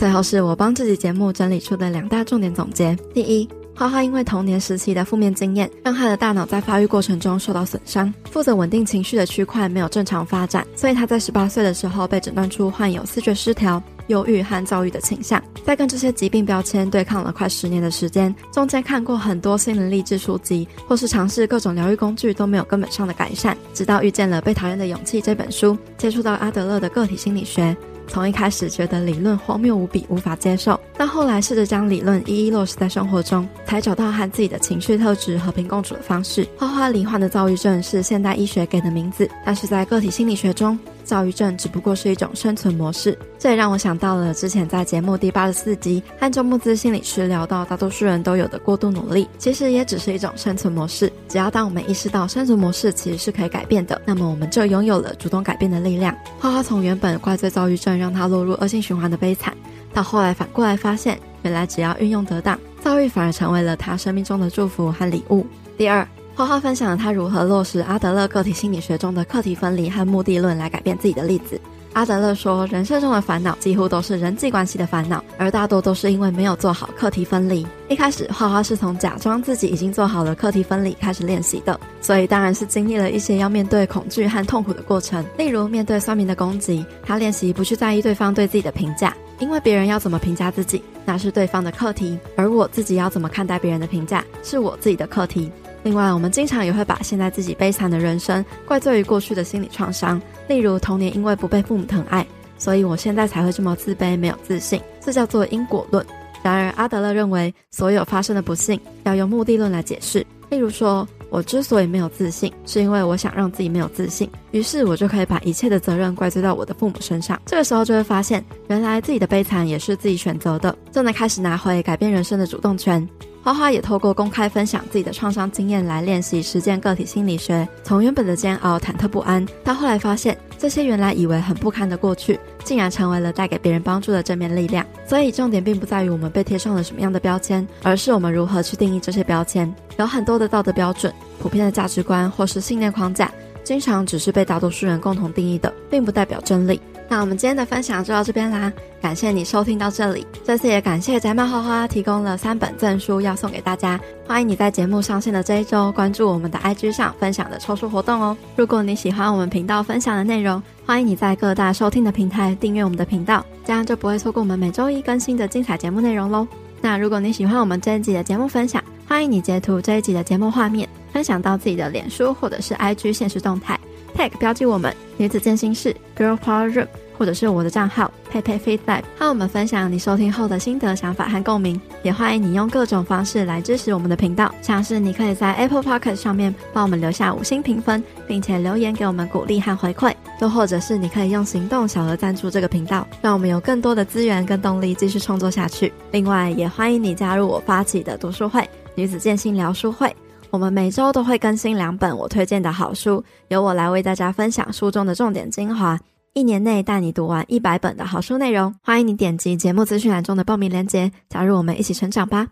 [0.00, 3.46] 最后是我帮这集节目整理出的两大重点总结：第一。
[3.74, 15.42] 花花因为童年时期的负面经验，让他的大脑在发育过程中受到损伤，负责稳定情绪的区块没有正常发展，所以他在十八岁的时候被诊断出患有视觉失调、忧郁和躁郁的倾向。
[15.66, 27.76] 在跟这些疾病标签对抗了快十年的时间，中间看过很多心灵励志书籍，或是尝试各种疗愈工具都没有根本上的改善，直到遇见了《被讨厌的勇气》这本书，接触到阿德勒的个体心理学。
[28.10, 36.44] 从一开始觉得理论荒谬无比，无法接受，到后来试着将理论一一落实在生活中，才找到和自己的情绪特质和平共处的方式。
[36.58, 40.76] 花花罹患的躁郁症是现代医学给的名字，但是在个体心理学中，
[41.10, 51.12] 躁郁症只不过是一种生存模式，这也让我想到了之前在节目第八十四集和周慕姿心理师聊到，大多数人都有的过度努力，其实也只是一种生存模式。
[51.28, 56.16] 只要当我们意识到生存模式其实是可以改变的，那么我们就拥有了主动改变的力量。
[56.38, 59.52] 花花从原本怪罪躁郁症让他落入恶性循环的悲惨，
[59.92, 65.44] 到后来反过来发现，原来只要运用得当，躁郁反而成为了他生命中的祝福和礼物。
[65.76, 66.06] 第二。
[66.34, 71.60] 花花分享了他如何落实阿德勒个体心理学中的课题分离和目的论来改变自己的例子。
[71.92, 77.66] 阿德勒说，人生中的烦恼几乎都是人际关系的烦恼，而大多都是因为没有做好课题分离。
[77.88, 85.22] 一开始，花花是从假装自己已经做好了课题分离开始练习的，所以当然是经历了一些要面对恐惧和痛苦的过程。
[85.36, 95.50] 例如，面对酸民的攻击，他练习不去在意对方对自己的评价，因为别人要怎么评价自己，那是对方的课题，而我自己要怎么看待别人的评价，是我自己的课题。
[95.82, 102.26] 另外，我们经常也会把现在自己悲惨的人生怪罪于过去的心理创伤，例如童年因为不被父母疼爱，
[102.58, 106.04] 所以我现在才会这么自卑、没有自信，这叫做因果论。
[106.42, 110.24] 然而，阿德勒认为，所有发生的不幸要用目的论来解释。
[110.48, 117.40] 例如说，我之所以没有自信，是因为我想让自己没有自信，于是我就可以把一切的责任怪罪到我的父母身上。
[117.46, 123.08] 这个时候就会发现，原来自己的悲惨也是自己选择的，正在开始拿回改变人生的主动权。
[123.42, 134.84] 花花也透过公开分享自己的创伤经验来练习实践个体心理学，从原本的煎熬、忐忑不安，到后来发现这些原来以为很不堪的过去，竟然成为了带给别人帮助的正面力量。
[135.06, 139.74] 所以重点并不在于我们被贴上了什么样的标签，而是我们如何去定义这些标签。
[139.96, 143.32] 有很多的道德标准、普遍的价值观或是信念框架，
[143.64, 146.78] 经常只是被大多数人共同定义的，并不代表真理。
[147.10, 150.24] 那我们今天的分享就到这边啦，感谢你收听到这里。
[150.44, 153.98] 这次也感谢宅漫花花提供了三本赠书要送给大家，
[154.28, 158.36] 欢迎你在节目上线的这一周关注我们的 IG 上分享的抽书活动哦。
[158.54, 166.46] 如果你喜欢我们频道分享的内容，欢迎你在各大收听的平台订阅我们的频道，这样就不会错过我们每周一更新的精彩节目内容喽。
[166.80, 173.76] 那如果你喜欢我们这一集的节目分享，欢迎你截图这一集的节目画面，分享到自己的脸书或者是 IG 现实动态
[174.20, 176.86] ，tag 标记我们女子健心室 Girl Power Room。
[177.20, 181.78] 或者是我的账号佩佩 Feedback，和我们分享你收听后的心得、想法和共鸣。
[182.02, 195.92] 也欢迎你用各种方式来支持我们的频道，像是你可以在 Apple Podcast 上面帮我们留下五星评分，并且留言给我们鼓励和回馈；又或者是你可以用行动小额赞助这个频道，让我们有更多的资源跟动力继续创作下去。
[196.12, 198.66] 另外，也欢迎你加入我发起的读书会——
[198.96, 200.10] 女子健心聊书会。
[200.50, 205.98] 我们每周都会更新两本我推荐的好书，由我来为大家分享书中的重点精华，
[206.32, 208.74] 一年内带你读完一百本的好书内容。
[208.82, 212.48] 欢迎你点击节目资讯栏中的报名链接，加入我们一起成长吧。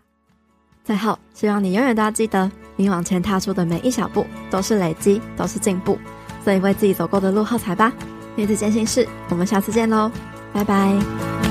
[0.83, 5.99] 最后，希望你永远都要记得，你往前踏出的每一小步都是累积，都是进步。
[6.41, 7.91] 所以为自己走过的路喝彩吧。
[8.35, 10.09] 女子健心事，我们下次见喽，
[10.53, 11.48] 拜拜。